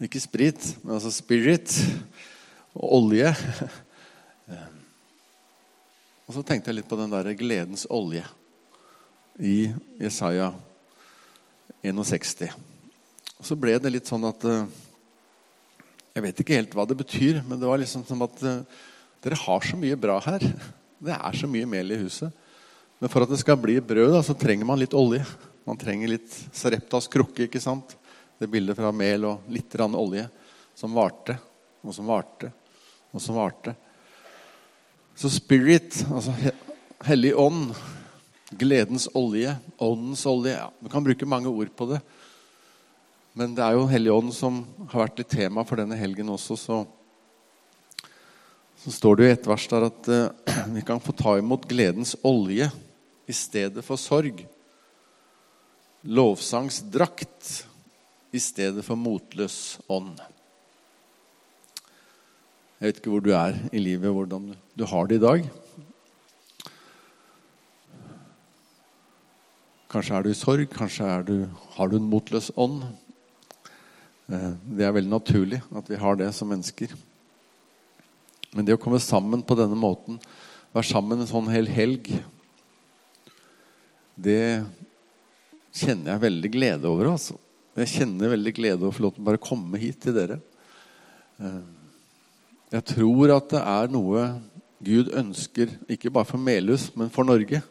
Ikke 0.00 0.20
sprit, 0.20 0.78
men 0.82 0.94
altså 0.94 1.10
'spirit' 1.10 1.82
og 2.74 2.94
olje. 3.02 3.34
Og 6.26 6.34
så 6.34 6.42
tenkte 6.42 6.70
jeg 6.70 6.78
litt 6.78 6.88
på 6.88 6.96
den 6.96 7.10
der 7.10 7.34
gledens 7.36 7.82
olje 7.90 8.24
i 9.36 9.74
Jesaja 10.00 10.54
61. 11.82 12.48
Og 13.36 13.44
så 13.44 13.56
ble 13.58 13.74
det 13.82 13.90
litt 13.92 14.08
sånn 14.08 14.24
at 14.24 14.44
uh, 14.48 14.64
Jeg 16.14 16.22
vet 16.22 16.40
ikke 16.40 16.56
helt 16.56 16.74
hva 16.76 16.86
det 16.88 16.96
betyr, 16.96 17.42
men 17.44 17.60
det 17.60 17.68
var 17.68 17.80
liksom 17.82 18.04
som 18.04 18.22
at 18.24 18.42
eh, 18.44 18.64
dere 19.22 19.38
har 19.38 19.66
så 19.66 19.78
mye 19.78 19.98
bra 19.98 20.18
her. 20.24 20.44
Det 21.02 21.14
er 21.14 21.38
så 21.38 21.48
mye 21.50 21.68
mel 21.68 21.94
i 21.94 22.00
huset. 22.00 22.32
Men 22.98 23.10
for 23.10 23.24
at 23.24 23.30
det 23.30 23.40
skal 23.40 23.58
bli 23.58 23.76
brød, 23.82 24.12
da, 24.14 24.22
så 24.22 24.34
trenger 24.38 24.66
man 24.66 24.78
litt 24.78 24.94
olje. 24.94 25.24
Man 25.66 25.78
trenger 25.78 26.10
litt 26.10 26.34
Sareptas 26.54 27.08
krukke. 27.10 27.46
ikke 27.46 27.62
sant? 27.62 27.96
Det 28.38 28.50
bildet 28.50 28.78
fra 28.78 28.90
mel 28.94 29.26
og 29.26 29.46
litt 29.50 29.74
olje 29.78 30.26
som 30.74 30.94
varte, 30.94 31.36
og 31.82 31.94
som 31.94 32.06
varte, 32.06 32.50
og 33.12 33.22
som 33.22 33.38
varte. 33.38 33.74
Så 35.14 35.30
spirit, 35.30 36.04
altså 36.10 36.34
Hellig 37.02 37.32
ånd, 37.34 37.74
gledens 38.58 39.08
olje, 39.18 39.56
åndens 39.82 40.22
olje 40.30 40.52
ja, 40.54 40.68
Du 40.78 40.88
kan 40.88 41.02
bruke 41.02 41.26
mange 41.26 41.50
ord 41.50 41.72
på 41.74 41.88
det. 41.90 41.98
Men 43.34 43.54
det 43.56 43.64
er 43.64 43.74
jo 43.74 43.88
Hellig 43.90 44.12
ånd 44.14 44.34
som 44.36 44.62
har 44.92 45.04
vært 45.04 45.18
litt 45.22 45.32
tema 45.34 45.64
for 45.66 45.82
denne 45.82 45.98
helgen 45.98 46.30
også. 46.30 46.56
Så, 46.58 46.78
så 48.82 48.90
står 48.90 49.18
det 49.18 49.26
i 49.26 49.32
et 49.36 49.44
vers 49.46 49.64
der 49.70 49.84
at 49.86 50.08
uh, 50.10 50.54
vi 50.76 50.82
kan 50.86 51.02
få 51.02 51.14
ta 51.14 51.36
imot 51.38 51.68
gledens 51.70 52.16
olje 52.26 52.66
i 53.30 53.34
stedet 53.36 53.84
for 53.86 54.00
sorg. 54.00 54.42
Lovsangsdrakt 56.02 57.52
i 58.34 58.40
stedet 58.42 58.82
for 58.82 58.98
motløs 58.98 59.78
ånd. 59.86 60.16
Jeg 62.80 62.88
vet 62.88 62.98
ikke 62.98 63.12
hvor 63.12 63.22
du 63.22 63.30
er 63.38 63.54
i 63.70 63.78
livet, 63.78 64.10
hvordan 64.10 64.50
du 64.74 64.84
har 64.90 65.06
det 65.06 65.20
i 65.20 65.22
dag. 65.22 65.46
Kanskje 69.92 70.16
er 70.16 70.26
du 70.26 70.32
i 70.32 70.40
sorg, 70.40 70.66
kanskje 70.72 71.12
du, 71.28 71.36
har 71.76 71.92
du 71.92 72.00
en 72.00 72.10
motløs 72.10 72.50
ånd. 72.58 72.82
Eh, 74.26 74.50
det 74.74 74.88
er 74.88 74.94
veldig 74.96 75.12
naturlig 75.12 75.62
at 75.70 75.90
vi 75.92 76.00
har 76.02 76.18
det 76.18 76.32
som 76.34 76.50
mennesker. 76.50 76.96
Men 78.52 78.66
det 78.68 78.76
å 78.76 78.80
komme 78.80 79.00
sammen 79.00 79.42
på 79.44 79.56
denne 79.56 79.78
måten, 79.78 80.18
være 80.72 80.88
sammen 80.88 81.20
en 81.20 81.28
sånn 81.28 81.50
hel 81.52 81.68
helg, 81.72 82.10
det 84.16 84.64
kjenner 85.72 86.14
jeg 86.14 86.24
veldig 86.26 86.50
glede 86.52 86.88
over. 86.90 87.12
altså. 87.14 87.38
Jeg 87.80 87.92
kjenner 87.94 88.34
veldig 88.34 88.52
glede 88.52 88.82
over 88.82 88.92
å 88.92 88.96
få 88.96 89.04
lov 89.06 89.14
til 89.16 89.24
å 89.24 89.28
bare 89.30 89.40
komme 89.40 89.80
hit 89.80 90.02
til 90.04 90.16
dere. 90.16 90.36
Eh, 91.40 91.62
jeg 92.76 92.84
tror 92.92 93.32
at 93.36 93.48
det 93.52 93.62
er 93.62 93.92
noe 93.92 94.26
Gud 94.82 95.12
ønsker, 95.16 95.72
ikke 95.88 96.12
bare 96.12 96.28
for 96.28 96.42
Melhus, 96.42 96.90
men 96.98 97.12
for 97.12 97.24
Norge. 97.24 97.62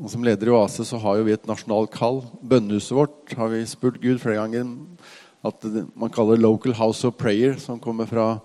Og 0.00 0.08
Som 0.12 0.24
leder 0.24 0.48
i 0.48 0.54
Oase 0.56 0.84
så 0.84 0.98
har 1.00 1.18
jo 1.18 1.26
vi 1.28 1.36
et 1.36 1.48
nasjonalt 1.48 1.92
kall. 1.92 2.22
Bønnehuset 2.40 2.96
vårt 2.96 3.34
har 3.36 3.52
vi 3.52 3.60
spurt 3.68 4.00
Gud 4.00 4.20
flere 4.20 4.40
ganger 4.40 4.68
at 5.44 5.64
man 5.96 6.12
kaller 6.12 6.36
'Local 6.36 6.72
House 6.72 7.04
of 7.06 7.16
Prayer', 7.16 7.58
som 7.58 7.80
kommer 7.80 8.06
fra 8.06 8.40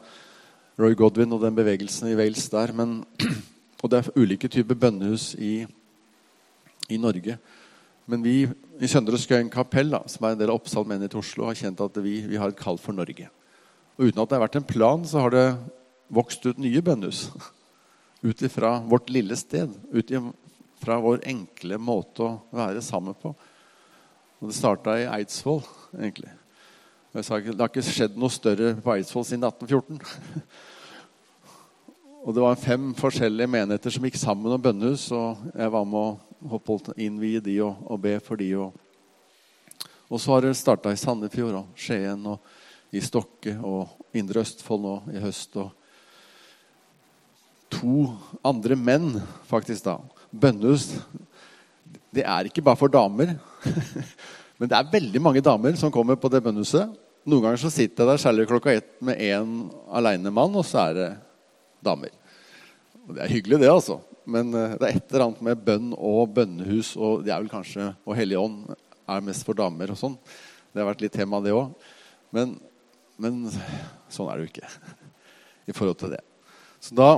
Roy 0.75 0.95
Godwin 0.97 1.31
og 1.31 1.39
den 1.39 1.55
bevegelsen 1.55 2.09
i 2.11 2.17
Wales 2.19 2.49
der. 2.51 2.73
Men, 2.75 2.97
og 3.83 3.91
det 3.91 4.01
er 4.01 4.11
ulike 4.19 4.49
typer 4.51 4.75
bønnehus 4.75 5.33
i, 5.39 5.65
i 6.91 6.99
Norge. 6.99 7.37
Men 8.11 8.25
vi 8.25 8.35
i 8.83 8.89
Søndre 8.91 9.17
Skøyen 9.17 9.49
kapell, 9.49 9.93
da, 9.93 10.03
som 10.11 10.27
er 10.27 10.35
en 10.35 10.41
del 10.41 10.51
av 10.51 10.59
Oppsal 10.59 10.85
menighet 10.87 11.15
i 11.15 11.21
Oslo, 11.21 11.47
har 11.47 11.57
kjent 11.57 11.81
at 11.81 11.97
vi, 12.03 12.19
vi 12.27 12.39
har 12.41 12.51
et 12.51 12.59
kall 12.59 12.77
for 12.81 12.97
Norge. 12.97 13.29
Og 13.95 14.09
uten 14.09 14.21
at 14.21 14.29
det 14.29 14.35
har 14.37 14.43
vært 14.43 14.59
en 14.59 14.67
plan, 14.67 15.05
så 15.07 15.23
har 15.23 15.33
det 15.33 15.45
vokst 16.13 16.43
ut 16.45 16.59
nye 16.61 16.83
bønnehus. 16.85 17.29
Ut 18.25 18.39
ifra 18.41 18.79
vårt 18.89 19.11
lille 19.13 19.35
sted. 19.37 19.69
Ut 19.93 20.09
ifra 20.09 20.95
vår 21.03 21.19
enkle 21.29 21.77
måte 21.77 22.25
å 22.25 22.29
være 22.57 22.81
sammen 22.81 23.13
på. 23.21 23.35
Og 24.41 24.49
det 24.49 24.55
starta 24.57 24.95
i 24.97 25.05
Eidsvoll, 25.05 25.61
egentlig. 25.93 26.31
Jeg 27.15 27.23
sa, 27.23 27.37
det 27.39 27.55
har 27.55 27.69
ikke 27.71 27.79
skjedd 27.79 28.17
noe 28.19 28.27
større 28.27 28.73
på 28.83 28.91
Eidsvoll 28.91 29.23
siden 29.23 29.45
1814. 29.47 30.01
Og 32.27 32.33
det 32.35 32.41
var 32.43 32.57
fem 32.59 32.89
forskjellige 32.97 33.47
menigheter 33.53 33.93
som 33.95 34.03
gikk 34.03 34.17
sammen 34.19 34.51
om 34.51 34.59
bønnehus. 34.59 35.05
Og 35.15 35.45
jeg 35.55 35.71
var 35.71 35.85
med 35.87 36.19
å 36.43 36.75
innvie 36.99 37.39
de 37.45 37.53
og, 37.63 37.79
og 37.87 38.01
be 38.03 38.17
for 38.19 38.35
de. 38.41 38.49
Og, 38.59 38.75
og 40.09 40.19
så 40.19 40.33
har 40.33 40.43
det 40.43 40.51
starta 40.59 40.91
i 40.91 40.99
Sandefjord 40.99 41.55
og 41.61 41.79
Skien 41.79 42.27
og 42.33 42.51
i 42.91 42.99
Stokke 42.99 43.55
og 43.63 43.95
Indre 44.11 44.43
Østfold 44.43 44.83
nå 44.83 44.97
i 45.15 45.23
høst. 45.23 45.55
Og 45.55 45.71
to 47.79 48.11
andre 48.43 48.75
menn, 48.75 49.23
faktisk, 49.47 49.87
da. 49.87 50.01
Bønnhus. 50.35 50.99
Det 52.11 52.27
er 52.27 52.51
ikke 52.51 52.65
bare 52.67 52.83
for 52.83 52.91
damer. 52.91 53.37
Men 54.59 54.67
det 54.67 54.75
er 54.75 54.93
veldig 54.99 55.23
mange 55.23 55.47
damer 55.47 55.79
som 55.79 55.95
kommer 55.95 56.19
på 56.19 56.27
det 56.27 56.43
bønnehuset. 56.43 57.04
Noen 57.25 57.41
ganger 57.41 57.61
så 57.61 57.71
sitter 57.73 58.03
jeg 58.03 58.11
der 58.11 58.21
særlig 58.21 58.47
klokka 58.49 58.73
ett 58.75 58.91
med 59.01 59.21
én 59.21 59.55
aleine 59.89 60.33
mann, 60.33 60.53
og 60.53 60.65
så 60.67 60.83
er 60.83 60.97
det 60.99 61.09
damer. 61.85 62.13
Og 63.05 63.15
det 63.17 63.25
er 63.25 63.33
hyggelig, 63.33 63.59
det, 63.63 63.71
altså. 63.71 63.99
Men 64.29 64.53
eh, 64.53 64.77
det 64.77 64.87
er 64.87 64.99
et 64.99 65.09
eller 65.09 65.27
annet 65.27 65.41
med 65.45 65.65
bønn 65.65 65.89
og 65.97 66.35
bønnehus, 66.37 66.93
og 66.97 67.25
det 67.25 67.33
er 67.33 67.41
vel 67.41 67.51
kanskje, 67.51 67.91
og 68.05 68.17
Hellig 68.17 68.37
ånd 68.41 68.61
er 68.73 69.25
mest 69.25 69.45
for 69.45 69.57
damer 69.57 69.93
og 69.93 69.99
sånn. 69.99 70.15
Det 70.73 70.81
har 70.81 70.89
vært 70.89 71.03
litt 71.05 71.17
tema, 71.17 71.41
det 71.41 71.53
òg. 71.55 71.73
Men 72.35 72.57
men 73.21 73.45
sånn 74.11 74.29
er 74.29 74.37
det 74.37 74.45
jo 74.45 74.51
ikke 74.51 74.69
i 75.71 75.75
forhold 75.75 75.99
til 76.01 76.15
det. 76.17 76.21
Så 76.83 76.97
da 76.97 77.13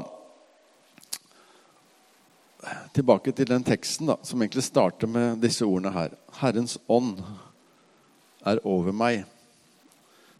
Tilbake 2.92 3.32
til 3.32 3.48
den 3.48 3.64
teksten 3.64 4.10
da, 4.10 4.18
som 4.26 4.42
egentlig 4.42 4.66
starter 4.66 5.08
med 5.08 5.38
disse 5.40 5.64
ordene 5.64 5.92
her. 5.94 6.16
Herrens 6.42 6.74
ånd 6.92 7.22
er 8.44 8.60
over 8.68 8.92
meg. 8.92 9.22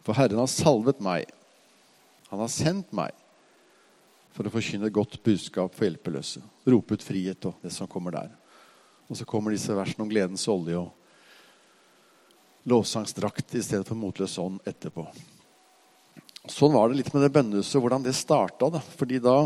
For 0.08 0.16
Herren 0.16 0.40
har 0.40 0.48
salvet 0.48 1.02
meg. 1.04 1.26
Han 2.30 2.40
har 2.40 2.48
sendt 2.48 2.94
meg 2.96 3.12
for 4.32 4.48
å 4.48 4.52
forkynne 4.54 4.88
godt 4.88 5.18
budskap 5.20 5.74
for 5.76 5.84
hjelpeløse. 5.84 6.40
Rope 6.64 6.96
ut 6.96 7.04
frihet 7.04 7.44
og 7.50 7.60
det 7.60 7.74
som 7.74 7.90
kommer 7.92 8.16
der. 8.16 8.30
Og 9.12 9.20
så 9.20 9.26
kommer 9.28 9.52
disse 9.52 9.76
versene 9.76 10.06
om 10.06 10.08
gledens 10.08 10.46
olje 10.48 10.80
og 10.80 12.72
lovsangsdrakt 12.72 13.52
i 13.60 13.64
stedet 13.66 13.84
for 13.84 14.00
motløs 14.00 14.38
ånd 14.40 14.64
etterpå. 14.68 15.04
Sånn 16.48 16.72
var 16.72 16.88
det 16.88 17.02
litt 17.02 17.12
med 17.12 17.26
det 17.26 17.34
bønnehuset, 17.36 17.76
hvordan 17.76 18.08
det 18.08 18.16
starta. 18.16 18.72
Da. 18.72 18.80
Fordi 18.80 19.20
da 19.20 19.38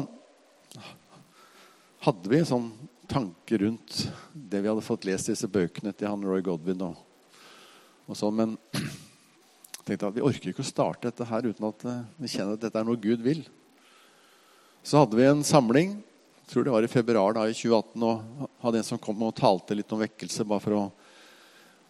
hadde 2.07 2.31
vi 2.31 2.39
en 2.39 2.53
sånn 2.55 2.73
tanke 3.11 3.59
rundt 3.59 4.05
det 4.31 4.63
vi 4.63 4.71
hadde 4.71 4.87
fått 4.87 5.11
lest 5.11 5.27
i 5.27 5.35
disse 5.35 5.51
bøkene 5.51 5.91
til 5.91 6.07
han 6.07 6.23
Roy 6.23 6.47
Godwin. 6.47 6.87
Og, 6.87 7.33
og 8.07 8.15
sånn, 8.15 8.39
Men 8.39 8.61
tenkte 9.87 10.09
at 10.09 10.17
vi 10.17 10.25
orker 10.25 10.53
ikke 10.53 10.65
å 10.65 10.69
starte 10.69 11.11
dette 11.11 11.27
her 11.29 11.49
uten 11.49 11.69
at 11.69 11.85
eh, 11.89 12.01
vi 12.23 12.31
kjenner 12.31 12.57
at 12.57 12.65
dette 12.65 12.79
er 12.81 12.89
noe 12.89 13.01
Gud 13.03 13.23
vil. 13.25 13.45
Så 14.83 15.03
hadde 15.03 15.19
vi 15.19 15.29
en 15.29 15.45
samling 15.47 15.99
jeg 16.43 16.57
tror 16.57 16.67
det 16.67 16.73
var 16.75 16.85
i 16.85 16.91
februar 16.91 17.37
da, 17.37 17.45
i 17.49 17.55
2018, 17.55 18.03
og 18.05 18.49
hadde 18.61 18.81
en 18.83 18.85
som 18.85 18.99
kom 19.01 19.23
og 19.25 19.31
talte 19.39 19.77
litt 19.79 19.93
om 19.95 20.03
vekkelse. 20.03 20.45
bare 20.45 20.61
for 20.61 20.75
å 20.77 20.83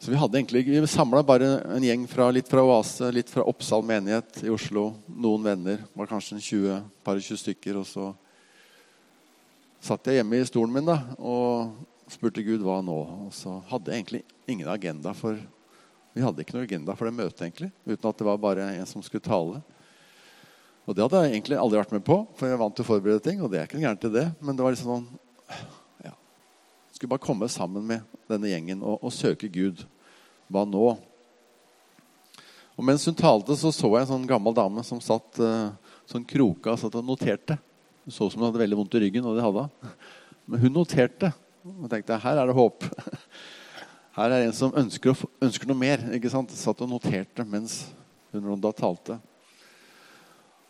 så 0.02 0.11
vi 0.11 0.18
hadde 0.18 0.34
egentlig, 0.34 0.64
vi 0.66 0.87
samla 0.90 1.20
bare 1.22 1.49
en 1.76 1.84
gjeng 1.87 2.08
fra, 2.11 2.25
litt 2.34 2.49
fra 2.50 2.64
Oase, 2.66 3.06
litt 3.14 3.28
fra 3.30 3.44
Oppsal 3.46 3.84
menighet 3.87 4.40
i 4.42 4.50
Oslo. 4.50 4.88
Noen 5.06 5.44
venner. 5.46 5.76
Det 5.78 6.00
var 6.00 6.08
kanskje 6.11 6.40
20, 6.42 6.80
par 7.06 7.20
20 7.22 7.38
stykker. 7.38 7.78
Og 7.78 7.87
så 7.87 8.08
satt 9.78 10.11
jeg 10.11 10.18
hjemme 10.18 10.40
i 10.42 10.49
stolen 10.49 10.75
min 10.75 10.90
da, 10.90 10.96
og 11.22 12.11
spurte 12.11 12.42
Gud 12.42 12.66
hva 12.66 12.80
nå. 12.82 12.99
Og 13.28 13.30
så 13.38 13.54
hadde 13.70 13.94
jeg 13.94 14.02
egentlig 14.02 14.22
ingen 14.50 14.72
agenda 14.75 15.14
for 15.14 15.38
Vi 16.12 16.25
hadde 16.25 16.45
ikke 16.45 16.57
noen 16.57 16.66
agenda 16.66 16.97
for 16.97 17.09
det 17.09 17.16
møtet, 17.16 17.45
egentlig. 17.47 17.71
Uten 17.88 18.09
at 18.11 18.19
det 18.19 18.26
var 18.28 18.40
bare 18.40 18.66
en 18.75 18.88
som 18.88 19.04
skulle 19.04 19.25
tale. 19.25 19.62
Og 20.85 20.97
det 20.97 21.04
hadde 21.04 21.23
jeg 21.23 21.37
egentlig 21.37 21.61
aldri 21.61 21.78
vært 21.78 21.95
med 21.95 22.04
på, 22.04 22.19
for 22.37 22.49
jeg 22.49 22.57
er 22.57 22.61
vant 22.61 22.75
til 22.76 22.85
å 22.85 22.88
forberede 22.88 23.23
ting. 23.25 23.40
og 23.40 23.52
det 23.52 23.61
er 23.61 23.69
ikke 23.69 23.81
gærent 23.81 24.04
i 24.09 24.12
det, 24.12 24.26
Men 24.40 24.57
det 24.57 24.64
var 24.64 24.75
liksom 24.75 24.90
sånn 24.90 25.07
ja, 26.04 26.12
Skulle 26.92 27.14
bare 27.14 27.23
komme 27.23 27.49
sammen 27.49 27.87
med 27.87 28.02
denne 28.28 28.50
gjengen 28.50 28.83
og, 28.83 28.99
og 29.00 29.14
søke 29.14 29.49
Gud. 29.49 29.87
Hva 30.52 30.66
nå? 30.69 30.90
Og 32.76 32.85
Mens 32.85 33.07
hun 33.07 33.16
talte, 33.16 33.57
så 33.57 33.73
så 33.73 33.92
jeg 33.95 34.04
en 34.04 34.12
sånn 34.14 34.28
gammel 34.28 34.57
dame 34.57 34.83
som 34.85 35.00
satt 35.00 35.38
uh, 35.40 35.71
sånn 36.09 36.26
kroka 36.28 36.75
satt 36.76 36.97
og 36.99 37.07
noterte. 37.07 37.57
Hun 38.04 38.14
så 38.14 38.26
ut 38.26 38.35
som 38.35 38.42
hun 38.42 38.50
hadde 38.50 38.64
veldig 38.64 38.81
vondt 38.81 38.97
i 38.99 39.04
ryggen, 39.04 39.28
og 39.28 39.38
det 39.38 39.45
hadde 39.45 39.64
hun. 39.69 39.92
Men 40.50 40.64
hun 40.64 40.75
noterte. 40.81 41.31
Og 41.62 41.87
tenkte 41.92 42.19
her 42.19 42.40
er 42.42 42.50
det 42.50 42.59
håp. 42.59 42.83
Her 44.12 44.33
er 44.35 44.47
en 44.47 44.52
som 44.57 44.75
ønsker, 44.76 45.16
ønsker 45.40 45.69
noe 45.69 45.78
mer. 45.78 46.02
ikke 46.12 46.31
sant? 46.33 46.52
Satt 46.52 46.83
og 46.85 46.90
noterte 46.90 47.47
mens 47.49 47.87
hun 48.33 48.61
da 48.61 48.73
talte. 48.76 49.16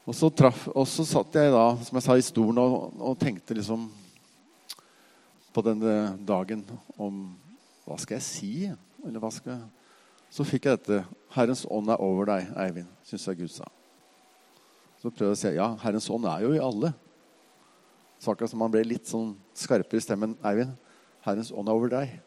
Og 0.07 0.15
så, 0.19 0.31
traf, 0.35 0.65
og 0.71 0.87
så 0.91 1.05
satt 1.07 1.37
jeg 1.39 1.53
da, 1.55 1.67
som 1.87 1.99
jeg 1.99 2.05
sa, 2.07 2.17
i 2.19 2.25
stolen 2.27 2.59
og, 2.59 2.95
og 2.99 3.19
tenkte 3.19 3.55
liksom 3.55 3.87
på 5.55 5.63
denne 5.63 6.17
dagen 6.27 6.65
om 6.97 7.29
hva 7.87 7.99
skal 8.01 8.19
jeg 8.19 8.27
si? 8.27 8.53
Eller 9.03 9.23
hva 9.23 9.31
skal 9.35 9.57
jeg? 9.57 9.69
Så 10.33 10.47
fikk 10.49 10.67
jeg 10.67 10.81
dette. 10.81 11.03
'Herrens 11.35 11.67
ånd 11.69 11.91
er 11.93 12.01
over 12.01 12.31
deg, 12.31 12.49
Eivind', 12.57 12.91
syns 13.05 13.27
jeg 13.29 13.43
Gud 13.43 13.53
sa. 13.53 13.67
Så 15.03 15.11
prøvde 15.11 15.33
jeg 15.33 15.39
å 15.39 15.41
si 15.43 15.55
ja, 15.59 15.69
Herrens 15.83 16.09
ånd 16.11 16.27
er 16.31 16.47
jo 16.47 16.53
i 16.57 16.63
alle. 16.63 16.93
Så 18.23 18.35
som 18.47 18.63
han 18.63 18.73
ble 18.73 18.85
litt 18.87 19.11
sånn 19.11 19.35
skarpere 19.55 19.99
i 19.99 20.05
stemmen. 20.05 20.39
'Eivind, 20.41 20.75
Herrens 21.27 21.53
ånd 21.53 21.69
er 21.69 21.79
over 21.79 21.91
deg'. 21.93 22.21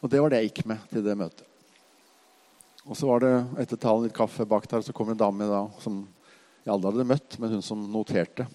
Og 0.00 0.10
det 0.10 0.20
var 0.22 0.30
det 0.30 0.42
jeg 0.42 0.50
gikk 0.52 0.66
med 0.70 0.84
til 0.92 1.04
det 1.04 1.16
møtet. 1.18 1.44
Og 2.88 2.96
så 2.96 3.08
var 3.08 3.20
det 3.20 3.32
etter 3.60 3.80
talen 3.80 4.06
litt 4.06 4.16
kaffe 4.16 4.46
bak 4.48 4.68
der, 4.70 4.80
så 4.84 4.94
kom 4.96 5.10
en 5.12 5.18
dame 5.18 5.48
da, 5.48 5.64
som 5.82 6.00
jeg 6.62 6.72
aldri 6.72 6.92
hadde 6.92 7.08
møtt, 7.10 7.38
men 7.40 7.56
hun 7.56 7.64
som 7.64 7.82
noterte. 7.92 8.46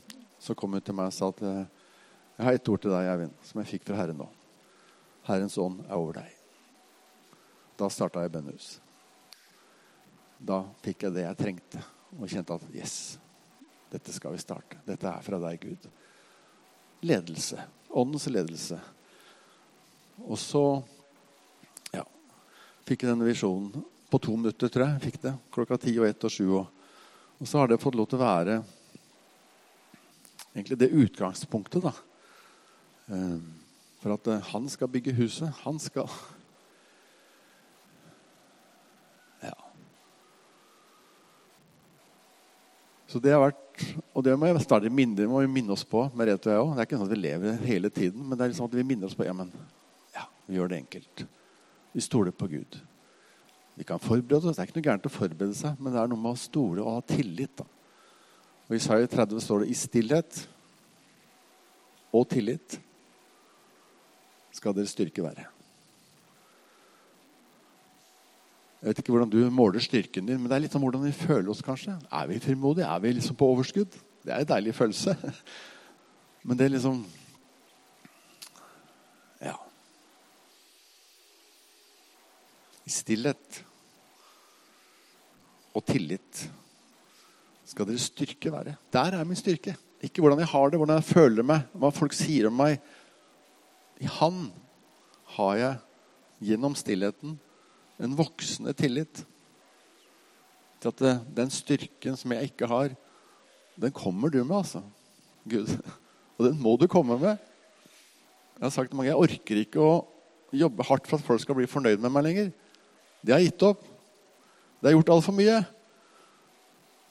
Så 0.41 0.55
kom 0.57 0.73
hun 0.73 0.81
til 0.83 0.95
meg 0.97 1.11
og 1.11 1.15
sa 1.15 1.29
at 1.29 1.43
jeg 1.43 2.45
har 2.47 2.57
ett 2.57 2.69
ord 2.71 2.81
til 2.81 2.93
deg, 2.95 3.09
Eivind, 3.11 3.35
som 3.45 3.61
jeg 3.61 3.69
fikk 3.75 3.85
fra 3.89 3.99
Herren 3.99 4.17
nå. 4.23 4.29
Herrens 5.27 5.57
ånd 5.61 5.83
er 5.85 5.99
over 5.99 6.17
deg. 6.17 6.31
Da 7.79 7.89
starta 7.93 8.23
jeg 8.23 8.33
bønnehus. 8.33 8.71
Da 10.43 10.63
fikk 10.83 11.05
jeg 11.05 11.15
det 11.15 11.27
jeg 11.27 11.39
trengte, 11.39 11.83
og 12.17 12.31
kjente 12.31 12.57
at 12.57 12.65
yes, 12.73 12.95
dette 13.93 14.15
skal 14.15 14.33
vi 14.33 14.41
starte. 14.41 14.81
Dette 14.87 15.09
er 15.09 15.23
fra 15.25 15.39
deg, 15.45 15.61
Gud. 15.61 15.85
Ledelse. 17.05 17.61
Åndens 17.93 18.25
ledelse. 18.31 18.79
Og 20.25 20.37
så 20.41 20.65
fikk 22.87 23.07
denne 23.07 23.27
visjonen 23.27 23.83
på 24.11 24.19
to 24.21 24.35
minutter, 24.37 24.69
tror 24.69 24.87
jeg. 24.87 25.03
fikk 25.07 25.21
det. 25.23 25.33
Klokka 25.53 25.79
ti 25.81 25.95
og 25.97 26.07
ett 26.07 26.23
og 26.23 26.31
sju. 26.31 26.47
Og 26.53 27.47
så 27.49 27.59
har 27.59 27.71
det 27.71 27.81
fått 27.81 27.97
lov 27.97 28.09
til 28.11 28.19
å 28.19 28.25
være 28.25 28.61
egentlig 30.53 30.77
det 30.77 30.93
utgangspunktet, 30.93 31.83
da. 31.83 31.93
Eh, 33.09 33.37
for 34.03 34.15
at 34.15 34.29
eh, 34.29 34.49
han 34.53 34.69
skal 34.69 34.91
bygge 34.91 35.15
huset. 35.17 35.49
Han 35.63 35.79
skal 35.81 36.09
Ja. 39.43 39.55
Så 43.07 43.19
det 43.19 43.33
har 43.33 43.41
vært 43.43 43.59
Og 44.13 44.21
det 44.23 44.35
må 44.37 44.45
jeg 44.45 44.61
stadig 44.61 44.91
minne, 44.93 45.25
må 45.27 45.41
vi 45.41 45.49
minne 45.49 45.73
oss 45.73 45.83
på. 45.83 46.05
Merete 46.13 46.51
og 46.51 46.53
jeg 46.53 46.61
også. 46.61 46.73
Det 46.75 46.81
er 46.81 46.87
ikke 46.87 46.97
sånn 46.99 47.07
at 47.07 47.15
vi 47.15 47.23
lever 47.23 47.63
hele 47.65 47.89
tiden, 47.89 48.21
men 48.21 48.37
det 48.37 48.45
er 48.45 48.51
liksom 48.51 48.67
at 48.69 48.75
vi 48.77 48.85
minner 48.85 49.09
oss 49.09 49.17
på 49.17 49.25
ja, 49.25 49.33
men, 49.33 49.49
ja, 50.13 50.27
vi 50.45 50.59
gjør 50.59 50.69
det 50.69 50.77
enkelt. 50.83 51.23
Vi 51.93 52.01
stoler 52.01 52.31
på 52.31 52.47
Gud. 52.51 52.79
Vi 53.75 53.85
kan 53.87 54.01
forberede 54.01 54.49
oss. 54.49 54.57
Det 54.57 54.63
er 54.63 54.69
ikke 54.69 54.79
noe 54.79 54.87
gærent 54.87 55.07
å 55.09 55.13
forberede 55.13 55.57
seg, 55.57 55.79
men 55.79 55.93
det 55.93 56.01
er 56.01 56.09
noe 56.09 56.21
med 56.21 56.35
å 56.35 56.41
stole 56.41 56.83
og 56.83 56.97
ha 56.97 57.05
tillit. 57.13 57.55
da. 57.57 57.65
Og 58.67 58.75
I 58.75 58.81
Isaiah 58.81 59.09
30 59.09 59.41
står 59.43 59.63
det 59.63 59.71
i 59.73 59.77
stillhet 59.77 60.43
og 62.13 62.27
tillit 62.29 62.77
skal 64.53 64.75
deres 64.77 64.93
styrke 64.93 65.23
være. 65.25 65.47
Jeg 68.83 68.91
vet 68.91 68.99
ikke 68.99 69.13
hvordan 69.15 69.31
du 69.31 69.39
måler 69.49 69.81
styrken 69.81 70.27
din, 70.27 70.41
men 70.41 70.49
det 70.51 70.57
er 70.57 70.63
litt 70.65 70.73
om 70.75 70.83
hvordan 70.83 71.05
vi 71.07 71.15
føler 71.15 71.49
oss. 71.49 71.61
kanskje. 71.63 71.95
Er 72.11 72.27
vi 72.27 72.39
frimodige? 72.43 72.85
Er 72.85 72.99
vi 72.99 73.13
liksom 73.15 73.37
på 73.39 73.47
overskudd? 73.47 73.95
Det 74.25 74.33
er 74.33 74.43
en 74.43 74.49
deilig 74.49 74.75
følelse. 74.75 75.15
Men 76.43 76.57
det 76.57 76.65
er 76.65 76.73
liksom 76.75 77.05
I 82.83 82.91
stillhet 82.91 83.61
og 85.73 85.85
tillit 85.87 86.43
skal 87.67 87.87
deres 87.87 88.09
styrke 88.11 88.51
være. 88.53 88.75
Der 88.93 89.17
er 89.17 89.25
min 89.25 89.39
styrke. 89.39 89.75
Ikke 90.03 90.21
hvordan 90.21 90.41
jeg 90.43 90.51
har 90.51 90.69
det, 90.69 90.77
hvordan 90.77 90.99
jeg 90.99 91.07
føler 91.07 91.47
meg, 91.47 91.63
hva 91.73 91.89
folk 91.95 92.13
sier 92.15 92.49
om 92.49 92.57
meg. 92.59 92.81
I 94.03 94.09
Han 94.19 94.49
har 95.37 95.55
jeg 95.61 95.77
gjennom 96.49 96.75
stillheten 96.75 97.37
en 98.03 98.17
voksende 98.17 98.73
tillit 98.75 99.23
til 100.83 100.91
at 100.91 100.99
det, 100.99 101.13
den 101.37 101.53
styrken 101.53 102.17
som 102.19 102.33
jeg 102.35 102.51
ikke 102.51 102.67
har, 102.67 102.91
den 103.79 103.93
kommer 103.95 104.29
du 104.29 104.41
med, 104.43 104.57
altså. 104.59 104.83
Gud. 105.49 105.71
Og 106.37 106.49
den 106.49 106.59
må 106.59 106.75
du 106.77 106.89
komme 106.91 107.15
med. 107.21 107.39
Jeg 108.57 108.65
har 108.65 108.73
sagt 108.75 108.91
til 108.91 108.99
mange 108.99 109.09
jeg 109.09 109.23
orker 109.23 109.61
ikke 109.63 109.81
å 109.81 109.93
jobbe 110.53 110.85
hardt 110.85 111.07
for 111.09 111.17
at 111.17 111.25
folk 111.25 111.41
skal 111.41 111.57
bli 111.57 111.69
fornøyd 111.69 112.03
med 112.03 112.11
meg 112.13 112.27
lenger. 112.27 112.51
Det 113.23 113.31
har 113.31 113.43
gitt 113.43 113.63
opp. 113.63 113.83
Det 114.79 114.89
har 114.89 114.97
gjort 114.97 115.13
altfor 115.15 115.35
mye. 115.35 115.61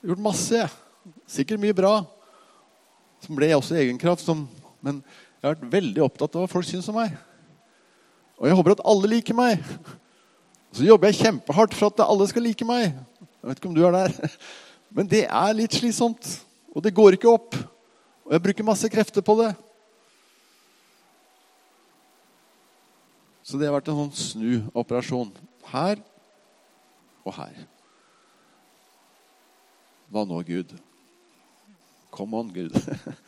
Gjort 0.04 0.20
masse. 0.20 0.66
Sikkert 1.30 1.62
mye 1.62 1.76
bra. 1.76 1.92
Som 3.24 3.38
ble 3.38 3.48
jeg 3.48 3.56
også 3.56 3.78
i 3.78 3.84
egen 3.86 4.00
kraft. 4.00 4.26
Som, 4.26 4.44
men 4.84 5.00
jeg 5.40 5.46
har 5.46 5.56
vært 5.56 5.72
veldig 5.72 6.04
opptatt 6.04 6.36
av 6.36 6.44
hva 6.44 6.52
folk 6.52 6.68
syns 6.68 6.90
om 6.92 6.98
meg. 7.00 7.16
Og 8.36 8.48
jeg 8.50 8.58
håper 8.58 8.76
at 8.76 8.84
alle 8.92 9.08
liker 9.14 9.38
meg. 9.38 9.62
Så 10.72 10.84
jobber 10.84 11.08
jeg 11.08 11.22
kjempehardt 11.22 11.76
for 11.78 11.88
at 11.88 12.04
alle 12.04 12.26
skal 12.28 12.44
like 12.44 12.66
meg. 12.68 12.90
Jeg 12.92 13.48
vet 13.48 13.60
ikke 13.60 13.70
om 13.70 13.76
du 13.76 13.84
er 13.88 13.96
der. 13.96 14.36
Men 14.92 15.08
det 15.08 15.22
er 15.24 15.56
litt 15.56 15.78
slitsomt. 15.78 16.28
Og 16.76 16.84
det 16.84 16.92
går 16.96 17.16
ikke 17.16 17.32
opp. 17.32 17.56
Og 18.26 18.36
jeg 18.36 18.44
bruker 18.44 18.68
masse 18.68 18.90
krefter 18.92 19.24
på 19.24 19.38
det. 19.40 19.52
Så 23.42 23.58
det 23.58 23.66
har 23.66 23.74
vært 23.74 23.88
en 23.90 24.04
sånn 24.04 24.14
snuoperasjon. 24.16 25.32
Her 25.70 26.02
og 27.22 27.36
her. 27.36 27.62
Hva 30.12 30.24
nå, 30.28 30.42
Gud? 30.44 30.74
Kom 32.12 32.34
on, 32.36 32.50
Gud. 32.52 32.74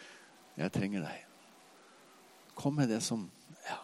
Jeg 0.60 0.72
trenger 0.74 1.06
deg. 1.06 1.22
Kom 2.54 2.76
med 2.78 2.90
det 2.92 3.00
som 3.02 3.24
Ja. 3.64 3.78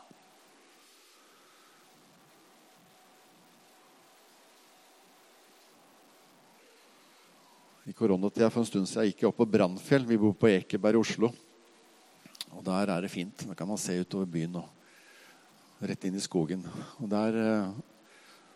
I 7.88 7.94
koronatida 7.96 8.50
for 8.52 8.62
en 8.62 8.68
stund 8.68 8.86
siden 8.86 9.08
gikk 9.08 9.24
jeg 9.24 9.30
opp 9.32 9.40
på 9.40 9.48
Brannfjell. 9.50 10.04
Vi 10.06 10.20
bor 10.20 10.36
på 10.36 10.52
Ekeberg 10.52 11.00
i 11.00 11.00
Oslo. 11.00 11.32
Og 12.52 12.62
der 12.66 12.92
er 12.92 13.02
det 13.02 13.10
fint. 13.10 13.46
Da 13.48 13.56
kan 13.56 13.66
man 13.70 13.80
se 13.80 13.96
utover 13.98 14.28
byen 14.30 14.60
og 14.60 14.68
rett 15.88 16.04
inn 16.04 16.18
i 16.18 16.22
skogen. 16.22 16.62
Og 17.00 17.08
der 17.10 17.40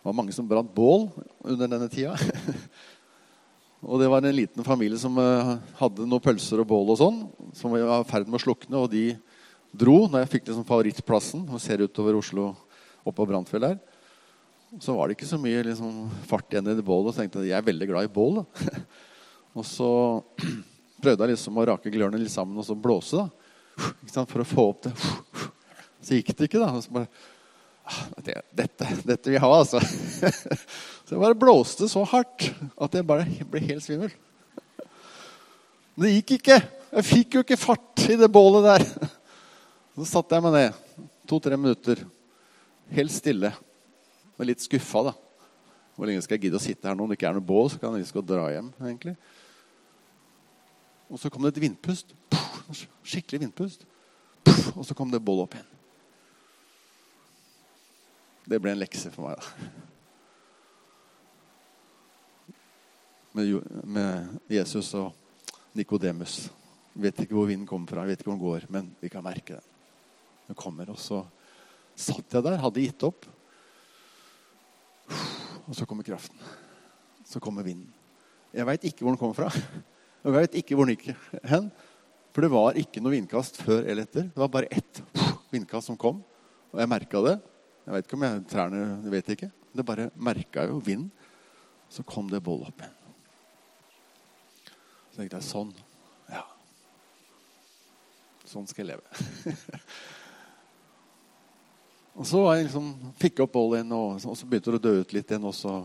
eh, 0.05 0.09
var 0.09 0.17
mange 0.17 0.35
som 0.37 0.49
brant 0.49 0.69
bål 0.75 1.09
under 1.41 1.71
denne 1.71 1.89
tida. 1.89 2.13
og 3.89 4.01
det 4.01 4.11
var 4.13 4.21
en 4.21 4.37
liten 4.37 4.67
familie 4.67 5.01
som 5.01 5.17
eh, 5.17 5.55
hadde 5.81 6.05
noen 6.05 6.25
pølser 6.25 6.61
og 6.61 6.69
bål 6.69 6.93
og 6.93 7.01
sånn, 7.01 7.23
som 7.57 7.73
var 7.73 8.03
i 8.03 8.11
ferd 8.11 8.29
med 8.29 8.37
å 8.37 8.45
slukne. 8.45 8.77
Og 8.77 8.91
de 8.93 9.15
dro 9.73 10.05
når 10.05 10.25
jeg 10.25 10.33
fikk 10.37 10.51
liksom 10.51 10.69
favorittplassen 10.69 11.49
og 11.49 11.63
ser 11.63 11.83
utover 11.83 12.21
Oslo 12.21 12.53
oppe 13.05 13.17
på 13.17 13.29
Brannfjell 13.33 13.65
der. 13.65 13.81
Så 14.83 14.95
var 14.97 15.09
det 15.09 15.17
ikke 15.17 15.31
så 15.31 15.39
mye 15.39 15.63
liksom, 15.69 16.07
fart 16.29 16.53
igjen 16.53 16.69
i 16.69 16.77
det 16.77 16.85
bålet. 16.85 17.09
Og 17.09 17.15
så 17.15 17.23
tenkte 17.23 17.43
jeg 17.45 17.53
jeg 17.53 17.61
er 17.61 17.69
veldig 17.69 17.89
glad 17.91 18.09
i 18.09 18.13
bål. 18.13 18.43
da. 18.43 18.85
Og 19.59 19.67
så 19.67 19.91
prøvde 21.03 21.25
jeg 21.25 21.35
liksom 21.35 21.61
å 21.61 21.67
rake 21.71 21.93
glørne 21.95 22.19
litt 22.19 22.33
sammen 22.33 22.59
og 22.59 22.67
så 22.67 22.75
blåse. 22.75 23.23
da, 23.79 24.25
For 24.27 24.43
å 24.43 24.49
få 24.49 24.69
opp 24.73 24.89
det. 24.89 24.95
Så 26.05 26.19
gikk 26.19 26.35
det 26.37 26.51
ikke, 26.51 26.61
da. 26.61 26.69
Og 26.77 26.83
så 26.85 26.93
bare, 26.93 27.09
«Ah, 27.85 28.05
dette, 28.25 28.89
dette 29.05 29.29
vil 29.29 29.37
jeg 29.37 29.45
ha, 29.45 29.51
altså. 29.53 29.81
Så 31.05 31.13
jeg 31.13 31.21
bare 31.21 31.37
blåste 31.37 31.85
så 31.91 32.01
hardt 32.09 32.47
at 32.81 32.95
jeg 32.97 33.05
bare 33.05 33.27
ble 33.51 33.61
helt 33.61 33.85
svimmel. 33.85 34.15
Men 35.95 36.07
det 36.07 36.15
gikk 36.15 36.39
ikke. 36.39 36.57
Jeg 36.95 37.07
fikk 37.11 37.37
jo 37.37 37.43
ikke 37.45 37.61
fart 37.61 38.07
i 38.09 38.17
det 38.17 38.31
bålet 38.33 38.65
der. 38.65 38.87
Så 39.99 40.09
satte 40.15 40.39
jeg 40.39 40.47
meg 40.47 40.57
ned 40.57 40.81
to-tre 41.29 41.59
minutter, 41.61 42.01
helt 42.97 43.13
stille. 43.13 43.53
Og 44.35 44.49
litt 44.49 44.65
skuffa, 44.65 45.05
da. 45.11 45.15
Hvor 45.95 46.09
lenge 46.09 46.25
skal 46.25 46.39
jeg 46.39 46.49
gidde 46.49 46.59
å 46.59 46.65
sitte 46.65 46.89
her 46.89 46.97
nå? 46.97 47.05
Om 47.05 47.13
det 47.13 47.19
ikke 47.21 47.29
er 47.31 47.37
noe 47.37 47.47
bål, 47.53 47.69
så 47.71 47.79
kan 47.79 47.95
jeg 47.95 48.03
liksom 48.03 48.25
dra 48.27 48.49
hjem. 48.51 48.73
egentlig. 48.83 49.15
Og 51.13 51.21
så 51.21 51.31
kom 51.31 51.45
det 51.45 51.55
et 51.55 51.63
vindpust. 51.69 52.17
Skikkelig 53.05 53.45
vindpust. 53.45 53.85
Og 54.75 54.83
så 54.89 54.97
kom 54.97 55.13
det 55.13 55.23
bålet 55.23 55.47
opp 55.47 55.55
igjen. 55.55 55.71
Det 58.45 58.61
ble 58.61 58.75
en 58.75 58.81
lekse 58.81 59.09
for 59.13 59.25
meg, 59.25 59.39
da. 59.41 59.45
Med, 63.35 64.35
Jesus 64.53 64.93
og 64.99 65.15
Nikodemus. 65.75 66.45
Vet 66.95 67.25
ikke 67.25 67.35
hvor 67.35 67.49
vinden 67.49 67.67
kommer 67.67 67.91
fra, 67.91 68.05
vet 68.07 68.21
ikke 68.21 68.29
hvor 68.31 68.37
den 68.37 68.45
går, 68.45 68.67
men 68.71 68.91
vi 69.01 69.11
kan 69.11 69.25
merke 69.25 69.57
den. 69.57 69.71
Den 70.51 70.59
kommer. 70.61 70.93
Og 70.93 71.01
så 71.01 71.23
satt 71.97 72.37
jeg 72.37 72.45
der, 72.45 72.61
hadde 72.61 72.85
gitt 72.85 73.07
opp. 73.09 73.27
Og 75.65 75.73
så 75.75 75.89
kommer 75.89 76.07
kraften. 76.07 76.39
Så 77.25 77.41
kommer 77.43 77.65
vinden. 77.67 77.89
Jeg 78.55 78.69
veit 78.69 78.85
ikke 78.87 79.03
hvor 79.03 79.17
den 79.17 79.23
kommer 79.23 79.39
fra. 79.39 79.49
Og 80.23 80.31
jeg 80.31 80.45
vet 80.45 80.61
ikke 80.61 80.77
hvor 80.77 80.87
den 80.87 80.95
gikk 80.95 81.17
hen. 81.49 81.73
For 82.35 82.45
det 82.45 82.53
var 82.53 82.79
ikke 82.79 83.01
noe 83.03 83.17
vindkast 83.17 83.59
før 83.63 83.83
eller 83.83 84.05
etter. 84.05 84.29
Det 84.29 84.41
var 84.45 84.53
bare 84.53 84.71
ett 84.71 85.01
vindkast 85.55 85.91
som 85.91 85.99
kom. 85.99 86.21
Og 86.75 86.81
jeg 86.83 86.93
merka 86.93 87.25
det. 87.25 87.35
Jeg 87.85 87.93
vet 87.93 88.07
ikke 88.07 88.17
om 88.17 88.25
jeg 88.25 88.45
trærne 88.49 88.83
jeg 89.05 89.13
vet 89.13 89.31
ikke. 89.35 89.51
Det 89.75 89.85
bare 89.87 90.11
merka 90.17 90.65
jo 90.71 90.79
vind. 90.85 91.11
Så 91.93 92.05
kom 92.07 92.31
det 92.31 92.43
boll 92.43 92.65
opp 92.67 92.81
igjen. 92.81 93.01
Så 95.13 95.21
tenkte 95.21 95.39
jeg 95.39 95.47
sånn. 95.47 95.69
Ja. 96.33 96.43
Sånn 98.49 98.67
skal 98.71 98.83
jeg 98.83 98.97
leve. 98.97 99.53
og 102.19 102.27
så 102.27 102.41
jeg 102.55 102.67
liksom, 102.67 102.89
fikk 103.21 103.39
jeg 103.39 103.47
opp 103.47 103.55
bollet 103.55 103.83
igjen, 103.83 103.95
og, 103.95 104.17
og, 104.25 104.35
så 104.41 104.49
begynte 104.49 104.75
det 104.75 104.81
å 104.81 104.87
dø 104.89 105.05
ut 105.05 105.15
litt 105.15 105.31
igjen. 105.31 105.47
Og 105.47 105.55
så 105.55 105.77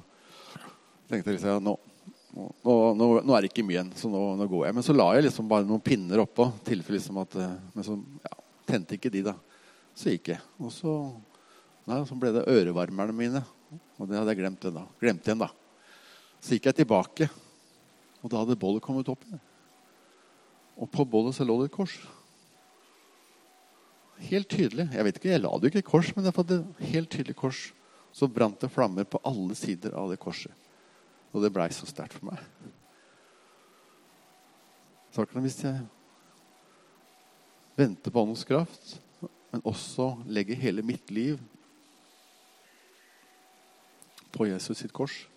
tenkte 1.11 1.29
jeg 1.29 1.37
liksom, 1.37 1.51
ja, 1.51 1.59
nå, 1.61 1.75
nå, 2.63 2.75
nå, 2.95 3.11
nå, 3.21 3.35
er 3.35 3.45
det 3.45 3.51
ikke 3.51 3.67
mye 3.67 3.77
igjen, 3.77 3.93
så 3.99 4.09
nå, 4.09 4.23
går 4.47 4.69
jeg. 4.69 4.79
Men 4.79 4.87
så 4.87 4.95
la 4.95 5.11
jeg 5.17 5.27
liksom 5.27 5.51
bare 5.51 5.67
noen 5.67 5.83
pinner 5.83 6.23
oppå. 6.23 6.47
Liksom 6.69 7.21
at, 7.21 7.37
eh, 7.43 7.57
men 7.75 7.85
så 7.85 7.99
ja, 8.23 8.39
tente 8.71 8.97
ikke 8.97 9.13
de, 9.13 9.27
da. 9.29 9.35
Så 9.93 10.15
gikk 10.15 10.31
jeg. 10.33 10.41
Og 10.63 10.73
så, 10.73 10.95
nei, 11.89 11.99
så 12.05 12.17
ble 12.19 12.31
det 12.35 12.47
ørevarmerne 12.49 13.15
mine. 13.15 13.41
Og 13.99 14.07
det 14.07 14.17
hadde 14.19 14.33
jeg 14.33 14.41
glemt, 14.41 14.69
da. 14.73 14.85
glemt 15.01 15.25
igjen, 15.25 15.41
da. 15.41 15.49
Så 16.39 16.55
gikk 16.55 16.69
jeg 16.69 16.79
tilbake, 16.81 17.27
og 18.21 18.31
da 18.31 18.43
hadde 18.43 18.59
bollet 18.59 18.83
kommet 18.83 19.09
opp 19.11 19.25
igjen. 19.27 19.41
Og 20.79 20.87
på 20.93 21.03
bollet 21.09 21.35
så 21.35 21.43
lå 21.43 21.57
det 21.59 21.67
et 21.67 21.75
kors. 21.75 21.97
Helt 24.29 24.49
tydelig. 24.51 24.87
Jeg 24.95 25.05
vet 25.07 25.19
ikke, 25.19 25.31
jeg 25.33 25.43
la 25.43 25.51
det 25.55 25.67
jo 25.67 25.73
ikke 25.73 25.83
i 25.83 25.89
kors, 25.89 26.13
men 26.15 26.27
jeg 26.27 26.35
fått 26.35 26.55
et 26.55 26.87
helt 26.93 27.11
tydelig 27.11 27.35
kors. 27.39 27.61
Så 28.15 28.29
brant 28.31 28.59
det 28.61 28.71
flammer 28.71 29.05
på 29.07 29.19
alle 29.27 29.55
sider 29.59 29.93
av 29.97 30.09
det 30.11 30.19
korset. 30.21 30.53
Og 31.35 31.43
det 31.43 31.51
blei 31.53 31.67
så 31.75 31.87
sterkt 31.87 32.15
for 32.17 32.31
meg. 32.31 32.41
Saken 35.13 35.39
er 35.39 35.45
hvis 35.45 35.61
jeg 35.65 35.77
venter 37.79 38.13
på 38.13 38.23
Åndens 38.23 38.47
kraft, 38.47 38.97
men 39.49 39.63
også 39.67 40.11
legger 40.29 40.59
hele 40.59 40.83
mitt 40.85 41.11
liv 41.13 41.39
på 44.31 44.47
Jesus 44.49 44.81
sitt 44.81 44.93
kors, 44.95 45.27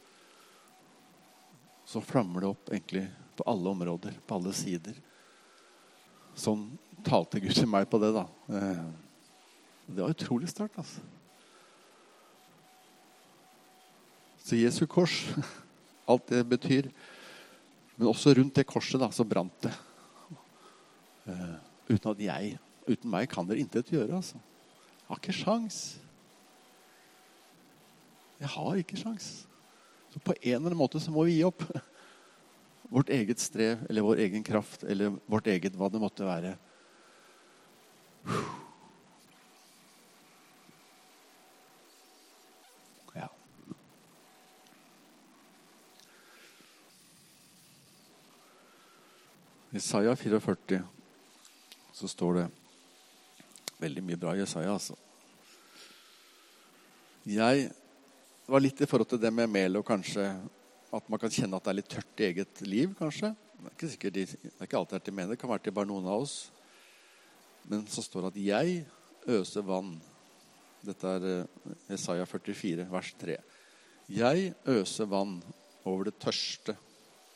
så 1.84 2.00
flammer 2.00 2.44
det 2.44 2.50
opp 2.52 2.70
egentlig 2.72 3.06
på 3.36 3.46
alle 3.48 3.72
områder, 3.72 4.14
på 4.26 4.36
alle 4.38 4.52
sider. 4.56 4.96
Sånn 6.38 6.70
talte 7.04 7.40
Gud 7.42 7.56
til 7.56 7.68
meg 7.68 7.88
på 7.90 8.00
det, 8.00 8.12
da. 8.14 8.26
Eh, 8.52 8.84
det 9.92 10.04
var 10.04 10.14
utrolig 10.14 10.48
sterkt, 10.50 10.78
altså. 10.80 11.02
Så 14.42 14.58
Jesu 14.58 14.84
kors, 14.90 15.20
alt 16.10 16.26
det 16.32 16.42
betyr 16.50 16.88
Men 17.94 18.08
også 18.08 18.32
rundt 18.34 18.56
det 18.56 18.64
korset 18.66 18.98
da, 18.98 19.10
så 19.14 19.22
brant 19.22 19.54
det. 19.62 19.70
Uh, 21.28 21.58
uten 21.86 22.08
at 22.10 22.22
jeg 22.24 22.56
Uten 22.88 23.12
meg 23.12 23.28
kan 23.30 23.46
dere 23.46 23.62
intet 23.62 23.92
gjøre. 23.92 24.16
altså. 24.16 24.40
Jeg 24.40 25.06
har 25.06 25.20
ikke 25.20 25.34
sjans. 25.36 25.76
Jeg 28.42 28.50
har 28.50 28.78
ikke 28.80 28.98
sjans. 28.98 29.26
Så 30.10 30.18
på 30.18 30.34
en 30.34 30.56
eller 30.56 30.72
annen 30.72 30.80
måte 30.80 31.00
så 31.00 31.12
må 31.14 31.22
vi 31.28 31.36
gi 31.36 31.44
opp. 31.46 31.62
Vårt 32.92 33.12
eget 33.14 33.40
strev 33.40 33.84
eller 33.88 34.04
vår 34.04 34.18
egen 34.26 34.42
kraft 34.44 34.82
eller 34.84 35.14
vårt 35.30 35.46
eget 35.48 35.76
hva 35.78 35.88
det 35.88 36.00
måtte 36.02 36.26
være. 36.26 36.50
Ja. 43.16 43.28
I 49.72 49.80
Isaiah 49.80 50.18
44 50.18 50.82
så 51.96 52.10
står 52.10 52.42
det 52.42 52.48
veldig 53.80 54.04
mye 54.10 54.20
bra 54.20 54.34
i 54.36 54.42
Jesaja, 54.42 54.74
altså. 54.74 54.98
Jeg 57.24 57.70
var 58.46 58.62
litt 58.62 58.80
i 58.82 58.88
forhold 58.88 59.12
til 59.12 59.20
det 59.22 59.30
med 59.34 59.50
Melo, 59.50 59.82
kanskje. 59.86 60.26
At 60.92 61.08
man 61.08 61.20
kan 61.20 61.32
kjenne 61.32 61.56
at 61.56 61.64
det 61.64 61.72
er 61.72 61.78
litt 61.78 61.90
tørt 61.92 62.20
i 62.20 62.28
eget 62.28 62.62
liv, 62.66 62.92
kanskje. 62.98 63.32
Det 63.62 63.68
er 63.68 63.76
ikke, 63.76 63.90
sikkert, 63.92 64.16
det 64.18 64.52
er 64.58 64.66
ikke 64.66 64.80
alltid 64.80 65.04
til 65.06 65.14
mener. 65.14 65.32
Det 65.32 65.40
kan 65.40 65.52
være 65.52 65.64
til 65.68 65.76
bare 65.76 65.88
noen 65.88 66.08
av 66.10 66.24
oss. 66.24 66.36
Men 67.70 67.84
så 67.86 68.02
står 68.02 68.26
det 68.26 68.32
at 68.32 68.40
'jeg 68.42 68.86
øser 69.28 69.62
vann'. 69.62 70.00
Dette 70.82 71.06
er 71.06 71.46
Isaiah 71.88 72.24
Jesaja 72.24 72.24
44, 72.26 72.90
vers 72.90 73.14
3. 73.20 73.36
Jeg 74.10 74.54
øser 74.66 75.06
vann 75.06 75.42
over 75.84 76.04
det 76.04 76.18
tørste, 76.18 76.76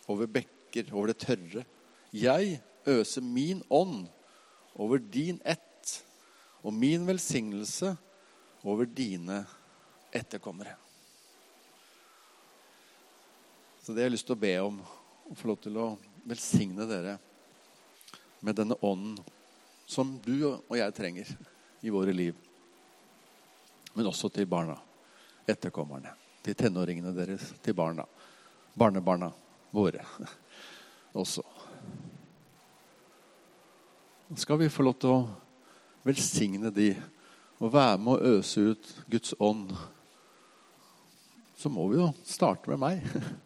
over 0.09 0.27
bekker, 0.27 0.93
over 0.93 1.07
det 1.07 1.19
tørre. 1.19 1.65
Jeg 2.13 2.61
øser 2.87 3.23
min 3.23 3.63
ånd 3.71 4.09
over 4.75 4.99
din 4.99 5.41
ett 5.45 6.05
og 6.63 6.75
min 6.75 7.07
velsignelse 7.07 7.97
over 8.65 8.85
dine 8.85 9.47
etterkommere. 10.13 10.86
Så 13.87 13.93
det 13.95 14.01
har 14.03 14.09
jeg 14.09 14.17
lyst 14.17 14.27
til 14.27 14.35
å 14.35 14.43
be 14.43 14.49
om, 14.59 14.79
å 15.31 15.35
få 15.39 15.47
lov 15.47 15.61
til 15.63 15.77
å 15.79 15.85
velsigne 16.27 16.89
dere 16.91 17.13
med 18.43 18.57
denne 18.59 18.75
ånden 18.83 19.21
som 19.87 20.11
du 20.25 20.41
og 20.49 20.73
jeg 20.75 20.95
trenger 20.97 21.31
i 21.87 21.93
våre 21.95 22.11
liv. 22.11 22.35
Men 23.95 24.11
også 24.11 24.33
til 24.35 24.51
barna, 24.51 24.75
etterkommerne, 25.47 26.17
til 26.43 26.59
tenåringene 26.59 27.15
deres, 27.15 27.53
til 27.63 27.79
barna. 27.79 28.09
Barnebarna 28.75 29.31
våre 29.71 30.03
også. 31.23 31.47
Skal 34.35 34.65
vi 34.67 34.73
få 34.75 34.91
lov 34.91 34.99
til 34.99 35.15
å 35.15 35.25
velsigne 36.11 36.75
de 36.75 36.91
og 37.63 37.71
være 37.71 38.03
med 38.03 38.17
å 38.19 38.35
øse 38.35 38.67
ut 38.67 38.95
Guds 39.07 39.39
ånd, 39.39 39.71
så 41.55 41.71
må 41.71 41.87
vi 41.95 42.03
jo 42.03 42.15
starte 42.27 42.75
med 42.75 42.83
meg. 42.83 43.45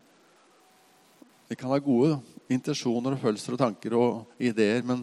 Vi 1.50 1.56
kan 1.56 1.72
ha 1.72 1.80
gode 1.82 2.20
intensjoner 2.46 3.16
og 3.16 3.24
følelser 3.24 3.56
og 3.56 3.58
tanker 3.58 3.94
og 3.98 4.36
ideer, 4.38 4.84
men 4.86 5.00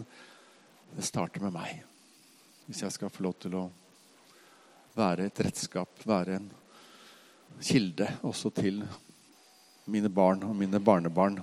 det 0.96 1.04
starter 1.04 1.44
med 1.44 1.52
meg. 1.52 1.82
Hvis 2.70 2.86
jeg 2.86 2.96
skal 2.96 3.12
få 3.12 3.26
lov 3.26 3.36
til 3.44 3.58
å 3.60 3.66
være 4.96 5.28
et 5.28 5.42
redskap, 5.44 5.92
være 6.08 6.38
en 6.40 6.48
kilde 7.60 8.08
også 8.24 8.54
til 8.56 8.80
mine 9.92 10.08
barn 10.08 10.48
og 10.48 10.56
mine 10.56 10.80
barnebarn. 10.80 11.42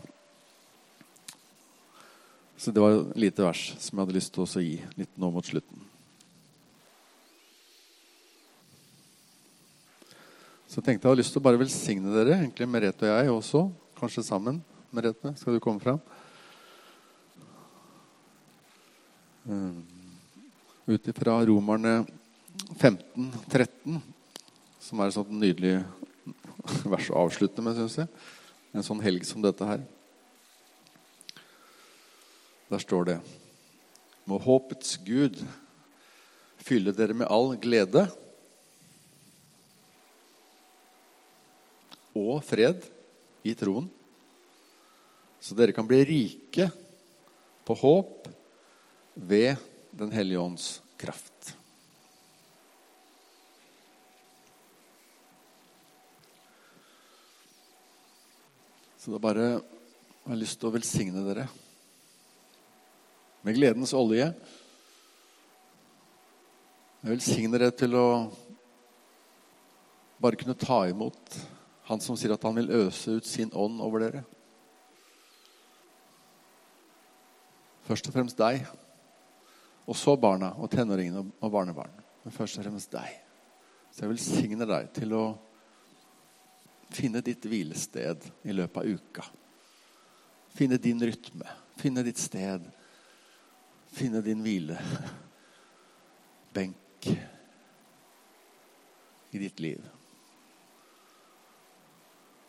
Så 2.57 2.73
det 2.73 2.81
var 2.81 2.97
et 3.03 3.25
lite 3.29 3.45
vers 3.45 3.69
som 3.77 3.99
jeg 3.99 4.07
hadde 4.07 4.19
lyst 4.23 4.33
til 4.33 4.49
å 4.49 4.67
gi 4.71 4.75
litt 4.97 5.21
nå 5.21 5.35
mot 5.37 5.45
slutten. 5.45 5.89
Så 10.65 10.81
jeg 10.81 10.89
tenkte 10.95 11.05
jeg 11.05 11.11
hadde 11.13 11.27
lyst 11.27 11.37
til 11.37 11.45
å 11.45 11.51
bare 11.53 11.67
velsigne 11.69 12.21
dere, 12.23 12.41
egentlig 12.41 12.73
Merete 12.73 13.13
og 13.13 13.19
jeg 13.21 13.43
også. 13.43 13.69
Kanskje 14.01 14.33
sammen. 14.33 14.65
Merete, 14.95 15.33
skal 15.35 15.57
du 15.57 15.61
komme 15.63 15.83
fram? 15.83 15.99
Uh, 19.43 19.81
Ut 20.87 21.09
ifra 21.11 21.41
Romerne 21.49 22.05
15, 22.79 23.33
13, 23.51 23.97
som 24.79 25.01
er 25.01 25.11
et 25.11 25.17
sånt 25.17 25.33
nydelig 25.35 25.73
vers 26.93 27.09
å 27.11 27.25
avslutte 27.25 27.65
med, 27.65 27.75
syns 27.75 27.97
jeg. 28.05 28.13
En 28.71 28.87
sånn 28.87 29.03
helg 29.03 29.27
som 29.27 29.43
dette 29.43 29.67
her. 29.67 29.83
Der 32.71 32.83
står 32.83 33.11
det 33.11 33.19
Må 34.31 34.39
håpets 34.47 34.95
Gud 35.03 35.43
fylle 36.63 36.95
dere 36.95 37.19
med 37.19 37.29
all 37.35 37.57
glede 37.61 38.07
og 42.15 42.39
fred 42.47 42.87
i 43.43 43.59
troen, 43.59 43.91
så 45.45 45.53
dere 45.53 45.75
kan 45.77 45.85
bli 45.85 45.99
rike 46.09 46.71
på 47.65 47.75
håp 47.77 48.29
ved 49.15 49.57
Den 49.91 50.11
hellige 50.11 50.41
ånds 50.41 50.83
kraft. 50.97 51.53
Så 58.99 59.13
da 59.13 59.21
bare 59.23 59.45
har 59.53 60.33
jeg 60.33 60.41
lyst 60.41 60.59
til 60.59 60.71
å 60.71 60.75
velsigne 60.75 61.23
dere 61.29 61.45
med 63.45 63.55
gledens 63.55 63.93
olje. 63.95 64.33
Jeg 67.05 67.13
velsigner 67.13 67.67
dere 67.67 67.79
til 67.85 67.95
å 68.01 68.07
bare 70.17 70.41
kunne 70.41 70.57
ta 70.57 70.87
imot 70.89 71.43
Han 71.85 72.01
som 72.01 72.17
sier 72.17 72.33
at 72.33 72.49
han 72.49 72.57
vil 72.57 72.73
øse 72.81 73.21
ut 73.21 73.29
sin 73.29 73.53
ånd 73.53 73.85
over 73.85 74.09
dere. 74.09 74.25
Først 77.85 78.09
og 78.09 78.17
fremst 78.17 78.41
deg, 78.41 78.65
og 79.85 79.97
så 79.99 80.15
barna 80.17 80.55
og 80.57 80.71
tenåringene 80.73 81.25
og 81.41 81.53
barnebarn. 81.53 81.93
Men 82.25 82.33
først 82.33 82.59
og 82.59 82.65
fremst 82.65 82.93
deg. 82.95 83.19
Så 83.93 84.05
jeg 84.05 84.15
velsigner 84.15 84.69
deg 84.69 84.89
til 84.97 85.13
å 85.15 85.25
finne 86.95 87.21
ditt 87.25 87.45
hvilested 87.45 88.25
i 88.47 88.55
løpet 88.57 88.81
av 88.81 88.89
uka. 88.89 89.27
Finne 90.55 90.79
din 90.81 91.03
rytme, 91.03 91.51
finne 91.81 92.05
ditt 92.07 92.23
sted 92.23 92.65
finne 93.95 94.23
din 94.23 94.43
hvile. 94.43 94.79
Benk 96.55 97.09
i 99.31 99.39
ditt 99.39 99.61
liv. 99.63 99.83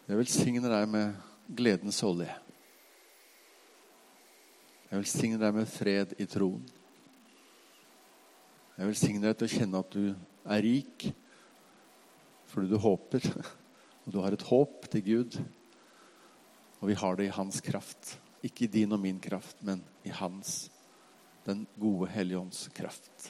Jeg 0.06 0.20
velsigner 0.20 0.70
deg 0.70 0.90
med 0.90 1.16
gledens 1.58 2.02
olje. 2.06 2.30
Jeg 4.96 5.02
velsigner 5.04 5.42
deg 5.42 5.56
med 5.58 5.66
fred 5.68 6.14
i 6.24 6.26
troen. 6.32 6.62
Jeg 8.78 8.88
velsigner 8.88 9.26
deg 9.28 9.42
til 9.42 9.50
å 9.50 9.52
kjenne 9.52 9.82
at 9.84 9.92
du 9.92 10.06
er 10.56 10.64
rik 10.64 11.08
fordi 12.48 12.70
du 12.72 12.78
håper. 12.80 13.28
Og 14.06 14.16
du 14.16 14.22
har 14.24 14.32
et 14.32 14.46
håp 14.48 14.88
til 14.94 15.04
Gud. 15.04 15.36
Og 16.80 16.88
vi 16.88 16.96
har 17.04 17.20
det 17.20 17.28
i 17.28 17.36
hans 17.36 17.60
kraft. 17.60 18.14
Ikke 18.40 18.70
i 18.70 18.72
din 18.72 18.96
og 18.96 19.04
min 19.04 19.20
kraft, 19.20 19.60
men 19.68 19.84
i 20.08 20.16
hans 20.16 20.70
den 21.44 21.68
gode 21.76 22.08
Hellige 22.16 22.40
Ånds 22.40 22.64
kraft. 22.72 23.28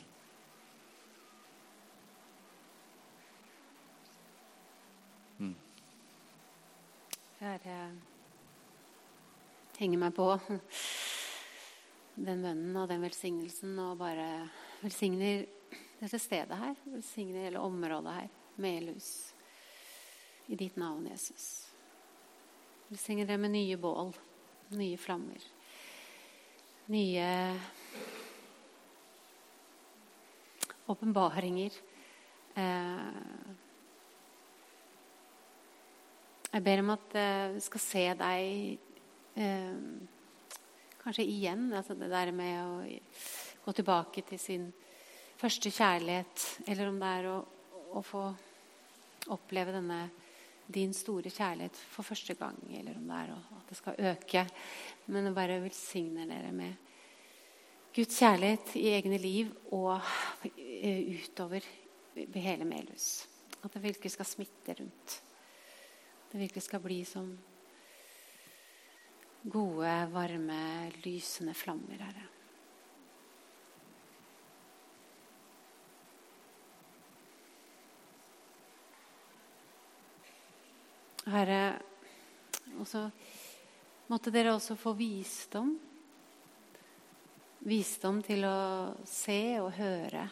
Mm. 5.41 5.58
Jeg 7.41 7.89
henger 9.82 10.06
meg 10.06 10.13
på 10.13 10.30
den 12.15 12.43
bønnen 12.43 12.75
og 12.80 12.88
den 12.89 13.04
velsignelsen 13.04 13.75
og 13.84 13.97
bare 13.99 14.28
velsigner 14.82 15.43
dette 15.99 16.19
stedet 16.19 16.60
her. 16.60 16.75
Velsigner 16.88 17.47
hele 17.47 17.63
området 17.63 18.13
her. 18.19 18.30
Melhus. 18.62 19.10
I 20.47 20.56
ditt 20.56 20.78
navn, 20.80 21.08
Jesus. 21.10 21.67
Velsigner 22.88 23.28
det 23.28 23.38
med 23.41 23.51
nye 23.51 23.78
bål, 23.82 24.13
nye 24.78 24.97
flammer. 25.01 25.43
Nye 26.93 27.28
åpenbaringer. 30.88 31.80
Eh, 32.56 33.54
jeg 36.54 36.63
ber 36.63 36.84
om 36.86 36.93
at 36.93 37.08
du 37.12 37.56
vi 37.58 37.63
skal 37.65 37.84
se 37.84 38.04
deg 38.21 38.78
eh, 39.41 39.80
kanskje 41.06 41.28
igjen. 41.30 41.70
Altså 41.74 41.96
det 41.98 42.10
der 42.12 42.34
med 42.36 42.58
å 42.65 43.63
gå 43.65 43.74
tilbake 43.78 44.26
til 44.28 44.41
sin 44.41 44.68
første 45.39 45.72
kjærlighet. 45.72 46.46
Eller 46.68 46.89
om 46.89 47.00
det 47.02 47.12
er 47.20 47.30
å, 47.32 47.39
å 47.96 48.04
få 48.06 48.26
oppleve 49.36 49.74
denne 49.76 50.04
din 50.65 50.94
store 50.98 51.30
kjærlighet 51.30 51.78
for 51.94 52.08
første 52.08 52.34
gang. 52.39 52.58
Eller 52.74 52.98
om 52.98 53.06
det 53.08 53.22
er 53.22 53.36
at 53.38 53.70
det 53.70 53.78
skal 53.80 54.02
øke. 54.12 54.46
Men 55.13 55.30
jeg 55.30 55.38
bare 55.38 55.62
velsigner 55.63 56.30
dere 56.30 56.52
med 56.56 56.82
Guds 57.96 58.18
kjærlighet 58.20 58.74
i 58.82 58.89
egne 58.91 59.22
liv 59.22 59.54
og 59.78 60.02
utover 60.52 61.63
hele 62.36 62.68
Melhus. 62.68 63.24
At 63.62 63.72
det 63.72 63.86
virkelig 63.86 64.12
skal 64.18 64.28
smitte 64.28 64.76
rundt 64.82 65.22
det 66.36 66.41
virkelig 66.41 66.63
skal 66.65 66.82
bli 66.84 66.98
som 67.08 67.30
gode, 69.45 70.08
varme, 70.12 70.91
lysende 71.03 71.53
flammer, 71.53 71.99
Herre. 72.01 72.23
Herre, 81.25 81.62
også, 82.81 83.08
måtte 84.10 84.34
dere 84.34 84.53
også 84.53 84.77
få 84.77 84.93
visdom. 84.97 85.71
Visdom 87.65 88.19
til 88.25 88.45
å 88.45 88.58
se 89.10 89.39
og 89.58 89.71
høre. 89.77 90.25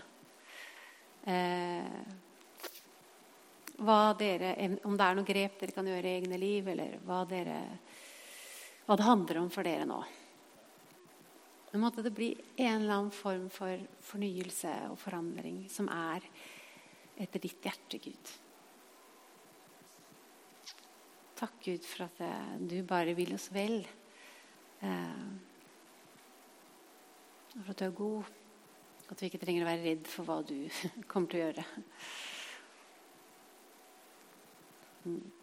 Eh, 1.26 1.97
dere, 4.19 4.52
om 4.86 4.97
det 4.97 5.06
er 5.06 5.17
noen 5.17 5.26
grep 5.26 5.58
dere 5.60 5.73
kan 5.73 5.89
gjøre 5.89 6.06
i 6.06 6.17
egne 6.19 6.38
liv, 6.38 6.67
eller 6.76 6.99
hva, 7.08 7.23
dere, 7.26 7.58
hva 8.86 8.98
det 9.00 9.08
handler 9.08 9.39
om 9.39 9.50
for 9.54 9.67
dere 9.67 9.88
nå. 9.88 10.02
Nå 11.74 11.80
måtte 11.82 12.04
det 12.06 12.12
bli 12.13 12.30
en 12.62 12.84
eller 12.84 12.93
annen 12.93 13.15
form 13.15 13.48
for 13.50 13.82
fornyelse 14.06 14.74
og 14.91 15.00
forandring 15.02 15.63
som 15.74 15.88
er 15.89 16.26
etter 17.24 17.41
ditt 17.41 17.65
hjerte, 17.65 17.98
Gud. 18.02 18.34
Takk, 21.39 21.56
Gud, 21.65 21.88
for 21.88 22.06
at 22.06 22.22
eh, 22.24 22.54
du 22.62 22.78
bare 22.88 23.15
vil 23.17 23.34
oss 23.36 23.50
vel. 23.54 23.82
Eh, 24.86 25.26
for 27.56 27.74
at 27.74 27.82
du 27.82 27.86
er 27.88 27.98
god. 27.98 28.30
At 29.10 29.22
vi 29.22 29.30
ikke 29.30 29.41
trenger 29.41 29.65
å 29.65 29.69
være 29.72 29.84
redd 29.84 30.10
for 30.10 30.30
hva 30.30 30.39
du 30.46 30.58
kommer 31.12 31.32
til 31.32 31.41
å 31.41 31.48
gjøre. 31.48 31.65
Mm. 35.04 35.42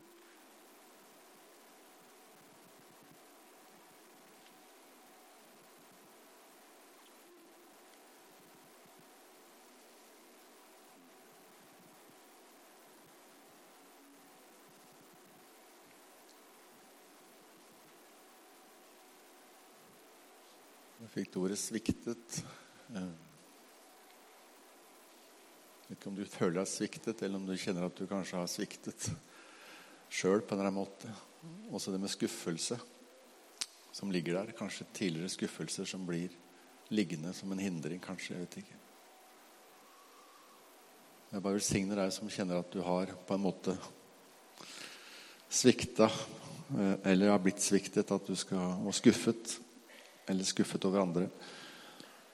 Fikk 21.11 21.37
ordet 21.41 21.59
'sviktet'. 21.59 22.43
Jeg 22.91 23.03
vet 25.89 25.99
ikke 25.99 26.11
om 26.11 26.17
du 26.17 26.25
føler 26.25 26.61
deg 26.61 26.69
sviktet, 26.71 27.23
eller 27.23 27.41
om 27.41 27.47
du 27.47 27.57
kjenner 27.59 27.89
at 27.89 27.97
du 27.99 28.07
kanskje 28.07 28.39
har 28.39 28.47
sviktet 28.47 29.09
sjøl 30.11 30.43
på 30.43 30.55
en 30.55 30.61
eller 30.61 30.71
annen 30.71 30.79
måte. 30.79 31.11
Også 31.75 31.91
det 31.91 31.99
med 31.99 32.13
skuffelse 32.13 32.79
som 33.93 34.11
ligger 34.11 34.39
der. 34.39 34.53
Kanskje 34.55 34.87
tidligere 34.95 35.33
skuffelser 35.33 35.85
som 35.85 36.07
blir 36.07 36.31
liggende 36.95 37.35
som 37.35 37.51
en 37.51 37.59
hindring, 37.59 37.99
kanskje. 38.03 38.35
Jeg 38.37 38.47
vet 38.47 38.61
ikke. 38.63 38.79
Jeg 41.33 41.43
bare 41.43 41.59
velsigner 41.59 41.99
deg 42.05 42.13
som 42.15 42.31
kjenner 42.31 42.63
at 42.63 42.71
du 42.71 42.83
har 42.87 43.11
på 43.27 43.35
en 43.35 43.43
måte 43.43 43.75
svikta 45.51 46.07
eh, 46.07 46.97
eller 47.11 47.31
har 47.35 47.43
blitt 47.43 47.63
sviktet, 47.63 48.11
at 48.11 48.27
du 48.27 48.39
skal 48.39 48.79
og 48.87 48.95
skuffet 48.95 49.59
eller 50.31 50.47
skuffet 50.47 50.85
over 50.89 51.03
andre. 51.03 51.27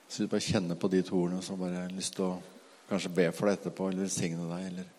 Så 0.07 0.23
du 0.23 0.31
bare 0.31 0.43
kjenner 0.43 0.79
på 0.79 0.89
de 0.91 1.01
to 1.03 1.17
ordene, 1.19 1.41
så 1.43 1.57
bare 1.59 1.83
har 1.83 1.95
lyst 1.95 2.15
til 2.15 2.29
å 2.29 2.35
kanskje 2.87 3.11
be 3.11 3.31
for 3.35 3.49
deg 3.49 3.57
etterpå, 3.57 3.89
eller 3.89 4.07
velsigne 4.07 4.47
deg, 4.47 4.67
eller 4.71 4.93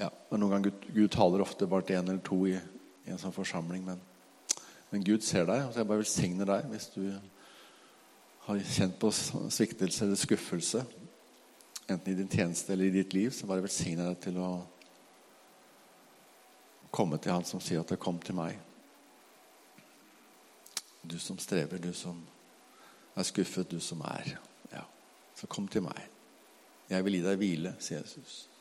ja, 0.00 0.08
men 0.30 0.40
Noen 0.40 0.54
ganger 0.54 0.70
Gud, 0.70 0.88
Gud 0.96 1.12
taler 1.12 1.44
ofte 1.44 1.68
bare 1.68 1.86
til 1.88 1.98
én 1.98 2.08
eller 2.08 2.24
to 2.24 2.38
i, 2.48 2.56
i, 2.56 3.12
en 3.12 3.20
sånn 3.20 3.34
forsamling. 3.34 3.84
Men, 3.86 4.00
men 4.90 5.04
Gud 5.04 5.24
ser 5.24 5.46
deg, 5.48 5.68
så 5.68 5.82
jeg 5.82 5.88
bare 5.90 6.02
velsigner 6.02 6.48
deg 6.48 6.68
hvis 6.72 6.88
du 6.94 7.04
har 8.46 8.64
kjent 8.74 8.98
på 9.00 9.12
sviktelse 9.12 10.06
eller 10.06 10.18
skuffelse. 10.18 10.84
Enten 11.92 12.12
i 12.12 12.18
din 12.18 12.30
tjeneste 12.32 12.72
eller 12.72 12.88
i 12.88 12.96
ditt 12.96 13.14
liv. 13.14 13.30
Så 13.36 13.46
bare 13.46 13.64
velsigner 13.64 14.10
deg 14.10 14.20
til 14.24 14.40
å 14.42 14.50
komme 16.92 17.20
til 17.20 17.36
Han 17.36 17.46
som 17.48 17.60
sier 17.60 17.80
at 17.80 17.88
det 17.88 18.00
'kom 18.00 18.18
til 18.18 18.34
meg'. 18.34 18.71
Du 21.10 21.18
som 21.18 21.38
strever, 21.38 21.78
du 21.78 21.92
som 21.92 22.20
er 23.16 23.26
skuffet, 23.26 23.70
du 23.70 23.80
som 23.80 24.00
er 24.00 24.36
Ja, 24.72 24.84
så 25.36 25.46
kom 25.46 25.68
til 25.68 25.82
meg. 25.82 26.08
Jeg 26.90 27.04
vil 27.04 27.18
gi 27.18 27.22
deg 27.24 27.38
hvile, 27.40 27.74
sier 27.80 28.00
Jesus. 28.00 28.51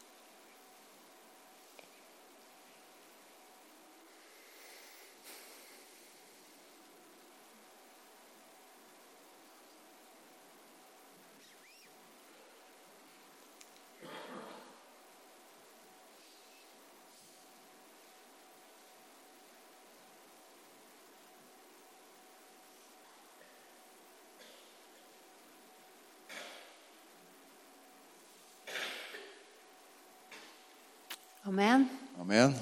Amen. 31.61 31.83
Amen. 32.17 32.53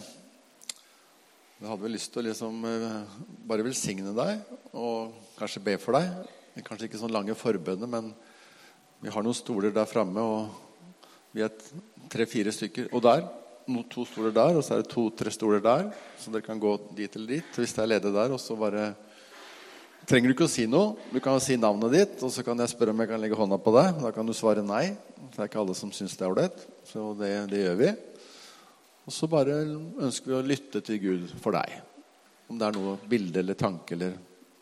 Jeg 1.55 1.67
hadde 1.69 1.83
vel 1.85 1.93
lyst 1.95 2.09
til 2.11 2.19
å 2.19 2.25
liksom 2.25 2.65
eh, 2.67 3.13
bare 3.47 3.63
velsigne 3.63 4.11
deg 4.11 4.49
og 4.75 5.13
kanskje 5.37 5.61
be 5.63 5.75
for 5.79 5.95
deg. 5.95 6.25
Kanskje 6.65 6.89
ikke 6.89 6.99
sånn 6.99 7.13
lange 7.15 7.37
forbønner, 7.39 7.87
men 7.87 8.09
vi 8.99 9.13
har 9.13 9.23
noen 9.23 9.37
stoler 9.37 9.71
der 9.71 9.87
framme. 9.87 10.19
Og 10.19 11.31
vi 11.31 11.45
er 11.47 11.55
tre-fire 12.11 12.51
stykker. 12.51 12.89
Og 12.91 13.05
der. 13.07 13.23
To 13.93 14.03
stoler 14.03 14.35
der, 14.35 14.59
og 14.59 14.67
så 14.67 14.75
er 14.75 14.83
det 14.83 14.91
to-tre 14.91 15.31
stoler 15.31 15.63
der. 15.63 15.87
Så 16.19 16.35
dere 16.35 16.43
kan 16.43 16.59
gå 16.59 16.75
dit 16.99 17.15
eller 17.15 17.37
dit 17.37 17.61
hvis 17.61 17.77
det 17.77 17.85
er 17.85 17.91
ledig 17.93 18.13
der. 18.19 18.35
Og 18.35 18.43
så 18.43 18.59
bare 18.59 18.89
trenger 20.11 20.27
du 20.27 20.35
ikke 20.35 20.49
å 20.49 20.51
si 20.51 20.67
noe. 20.67 20.97
Du 21.15 21.21
kan 21.23 21.39
si 21.39 21.55
navnet 21.55 21.95
ditt, 21.95 22.19
og 22.19 22.35
så 22.35 22.43
kan 22.43 22.59
jeg 22.59 22.75
spørre 22.75 22.91
om 22.91 22.99
jeg 22.99 23.13
kan 23.15 23.23
legge 23.23 23.39
hånda 23.39 23.63
på 23.63 23.77
deg. 23.79 24.03
Da 24.03 24.11
kan 24.11 24.27
du 24.27 24.35
svare 24.35 24.67
nei. 24.75 24.89
Det 25.29 25.39
er 25.39 25.47
ikke 25.47 25.63
alle 25.63 25.79
som 25.85 25.95
syns 25.95 26.19
det 26.19 26.27
er 26.27 26.35
ålreit. 26.35 26.67
Så 26.91 27.13
det, 27.23 27.35
det 27.55 27.63
gjør 27.63 27.83
vi. 27.85 27.95
Og 29.09 29.13
så 29.13 29.25
bare 29.25 29.55
ønsker 30.05 30.29
vi 30.29 30.35
å 30.37 30.45
lytte 30.45 30.83
til 30.85 30.99
Gud 31.01 31.31
for 31.41 31.55
deg. 31.57 31.79
Om 32.45 32.59
det 32.61 32.67
er 32.67 32.75
noe 32.75 32.91
bilde 33.09 33.41
eller 33.41 33.57
tanke, 33.57 33.95
eller 33.95 34.13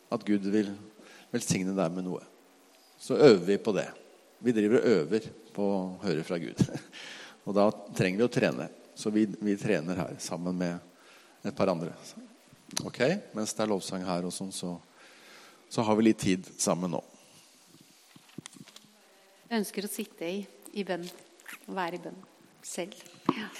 at 0.08 0.24
Gud 0.24 0.46
vil 0.48 0.70
velsigne 1.28 1.74
deg 1.76 1.92
med 1.92 2.06
noe. 2.06 2.22
Så 2.96 3.18
øver 3.20 3.44
vi 3.44 3.58
på 3.60 3.74
det. 3.76 3.84
Vi 4.40 4.54
driver 4.56 4.78
og 4.78 4.88
øver 4.94 5.28
på 5.52 5.68
å 5.68 5.84
høre 6.00 6.24
fra 6.24 6.40
Gud. 6.40 6.64
Og 7.44 7.58
da 7.60 7.68
trenger 7.92 8.22
vi 8.22 8.24
å 8.24 8.32
trene. 8.32 8.70
Så 8.96 9.12
vi, 9.12 9.26
vi 9.28 9.60
trener 9.60 10.00
her 10.00 10.16
sammen 10.16 10.56
med 10.56 11.44
et 11.44 11.56
par 11.58 11.68
andre. 11.68 11.92
Ok? 12.88 13.02
Mens 13.36 13.52
det 13.52 13.66
er 13.66 13.72
lovsang 13.76 14.08
her, 14.08 14.24
og 14.24 14.32
sånn, 14.32 14.48
så, 14.48 14.78
så 15.68 15.84
har 15.84 16.00
vi 16.00 16.08
litt 16.08 16.24
tid 16.24 16.48
sammen 16.56 16.96
nå. 16.96 17.04
Jeg 19.50 19.60
ønsker 19.60 19.84
å 19.84 19.92
sitte 19.92 20.36
i, 20.40 20.40
i 20.72 20.88
bønn. 20.88 21.04
Være 21.68 22.00
i 22.00 22.06
bønn 22.08 22.24
selv. 22.64 22.96
Ja. 23.36 23.52